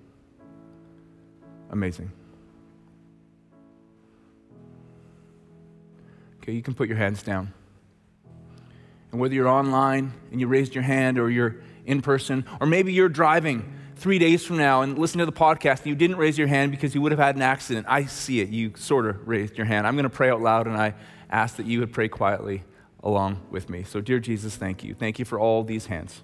Amazing. 1.69 2.11
Okay, 6.49 6.55
you 6.55 6.63
can 6.63 6.73
put 6.73 6.87
your 6.87 6.97
hands 6.97 7.21
down. 7.21 7.53
And 9.11 9.21
whether 9.21 9.35
you're 9.35 9.47
online 9.47 10.13
and 10.31 10.41
you 10.41 10.47
raised 10.47 10.73
your 10.73 10.83
hand 10.83 11.19
or 11.19 11.29
you're 11.29 11.57
in 11.85 12.01
person, 12.01 12.43
or 12.59 12.65
maybe 12.65 12.91
you're 12.91 13.07
driving 13.07 13.71
three 13.97 14.17
days 14.17 14.43
from 14.43 14.57
now 14.57 14.81
and 14.81 14.97
listen 14.97 15.19
to 15.19 15.27
the 15.27 15.31
podcast 15.31 15.79
and 15.81 15.87
you 15.87 15.95
didn't 15.95 16.15
raise 16.15 16.39
your 16.39 16.47
hand 16.47 16.71
because 16.71 16.95
you 16.95 17.03
would 17.03 17.11
have 17.11 17.19
had 17.19 17.35
an 17.35 17.43
accident. 17.43 17.85
I 17.87 18.05
see 18.05 18.39
it. 18.39 18.49
You 18.49 18.73
sort 18.77 19.05
of 19.05 19.27
raised 19.27 19.59
your 19.59 19.67
hand. 19.67 19.85
I'm 19.85 19.93
going 19.93 20.05
to 20.05 20.09
pray 20.09 20.31
out 20.31 20.41
loud 20.41 20.65
and 20.65 20.75
I 20.75 20.95
ask 21.29 21.57
that 21.57 21.67
you 21.67 21.81
would 21.81 21.93
pray 21.93 22.07
quietly 22.07 22.63
along 23.03 23.39
with 23.51 23.69
me. 23.69 23.83
So, 23.83 24.01
dear 24.01 24.19
Jesus, 24.19 24.55
thank 24.55 24.83
you. 24.83 24.95
Thank 24.95 25.19
you 25.19 25.25
for 25.25 25.39
all 25.39 25.63
these 25.63 25.85
hands. 25.85 26.23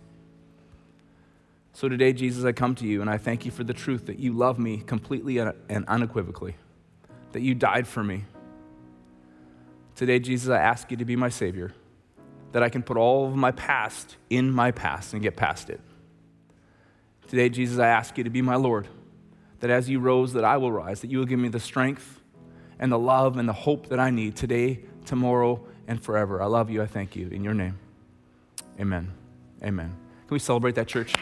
So 1.74 1.88
today, 1.88 2.14
Jesus, 2.14 2.46
I 2.46 2.52
come 2.52 2.74
to 2.76 2.88
you 2.88 3.02
and 3.02 3.12
I 3.12 3.20
thank 3.20 3.46
you 3.46 3.52
for 3.52 3.64
the 3.64 3.76
truth 3.76 4.08
that 4.08 4.18
you 4.18 4.34
love 4.34 4.58
me 4.58 4.78
completely 4.78 5.38
and 5.38 5.86
unequivocally, 5.88 6.56
that 7.34 7.44
you 7.44 7.54
died 7.54 7.86
for 7.86 8.04
me. 8.04 8.24
Today, 9.96 10.20
Jesus, 10.20 10.50
I 10.50 10.60
ask 10.60 10.92
you 10.92 10.98
to 10.98 11.06
be 11.06 11.16
my 11.16 11.30
Savior, 11.30 11.72
that 12.52 12.62
I 12.62 12.70
can 12.70 12.84
put 12.84 12.98
all 12.98 13.28
of 13.28 13.36
my 13.36 13.52
past 13.52 14.18
in 14.30 14.52
my 14.52 14.72
past 14.72 15.14
and 15.14 15.22
get 15.22 15.38
past 15.38 15.70
it. 15.70 15.80
Today, 17.30 17.48
Jesus, 17.48 17.80
I 17.80 17.88
ask 17.88 18.18
you 18.18 18.24
to 18.26 18.30
be 18.30 18.42
my 18.42 18.56
Lord, 18.56 18.88
that 19.62 19.70
as 19.70 19.90
you 19.90 20.00
rose, 20.00 20.34
that 20.34 20.44
I 20.44 20.58
will 20.58 20.72
rise, 20.72 21.00
that 21.00 21.10
you 21.10 21.20
will 21.20 21.26
give 21.26 21.40
me 21.40 21.48
the 21.48 21.62
strength 21.62 22.22
and 22.78 22.92
the 22.92 23.00
love 23.00 23.38
and 23.38 23.48
the 23.48 23.54
hope 23.54 23.88
that 23.88 24.00
I 24.00 24.10
need 24.10 24.36
today, 24.36 24.82
tomorrow, 25.06 25.66
and 25.88 26.02
forever. 26.02 26.42
I 26.42 26.46
love 26.46 26.70
you. 26.70 26.82
I 26.82 26.88
thank 26.88 27.16
you. 27.16 27.30
In 27.30 27.44
your 27.44 27.54
name, 27.54 27.80
amen. 28.80 29.12
Amen. 29.64 29.96
Can 30.28 30.36
we 30.36 30.40
celebrate 30.40 30.76
that, 30.76 30.88
church? 30.88 31.14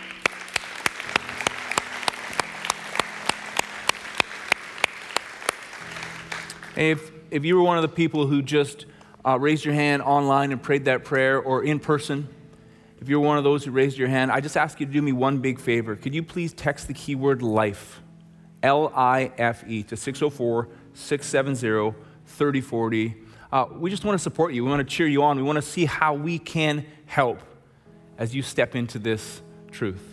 If, 6.75 7.11
if 7.33 7.43
you 7.43 7.55
were 7.55 7.63
one 7.63 7.77
of 7.77 7.81
the 7.81 7.89
people 7.89 8.27
who 8.27 8.43
just 8.43 8.85
uh, 9.25 9.39
raised 9.39 9.65
your 9.65 9.73
hand 9.73 10.03
online 10.03 10.51
and 10.51 10.61
prayed 10.61 10.85
that 10.85 11.03
prayer 11.03 11.39
or 11.39 11.63
in 11.63 11.79
person, 11.79 12.27
if 13.01 13.09
you're 13.09 13.19
one 13.19 13.39
of 13.39 13.43
those 13.43 13.65
who 13.65 13.71
raised 13.71 13.97
your 13.97 14.07
hand, 14.07 14.31
I 14.31 14.39
just 14.39 14.55
ask 14.55 14.79
you 14.79 14.85
to 14.85 14.91
do 14.91 15.01
me 15.01 15.11
one 15.11 15.39
big 15.39 15.59
favor. 15.59 15.95
Could 15.95 16.13
you 16.13 16.21
please 16.21 16.53
text 16.53 16.87
the 16.87 16.93
keyword 16.93 17.41
life, 17.41 18.01
L 18.61 18.93
I 18.95 19.31
F 19.39 19.63
E, 19.67 19.81
to 19.83 19.97
604 19.97 20.69
670 20.93 21.97
3040? 22.27 23.15
Uh, 23.51 23.65
we 23.71 23.89
just 23.89 24.05
want 24.05 24.17
to 24.17 24.21
support 24.21 24.53
you. 24.53 24.63
We 24.63 24.69
want 24.69 24.87
to 24.87 24.95
cheer 24.95 25.07
you 25.07 25.23
on. 25.23 25.35
We 25.35 25.43
want 25.43 25.57
to 25.57 25.63
see 25.63 25.85
how 25.85 26.13
we 26.13 26.37
can 26.37 26.85
help 27.07 27.39
as 28.19 28.35
you 28.35 28.43
step 28.43 28.75
into 28.75 28.99
this 28.99 29.41
truth. 29.71 30.12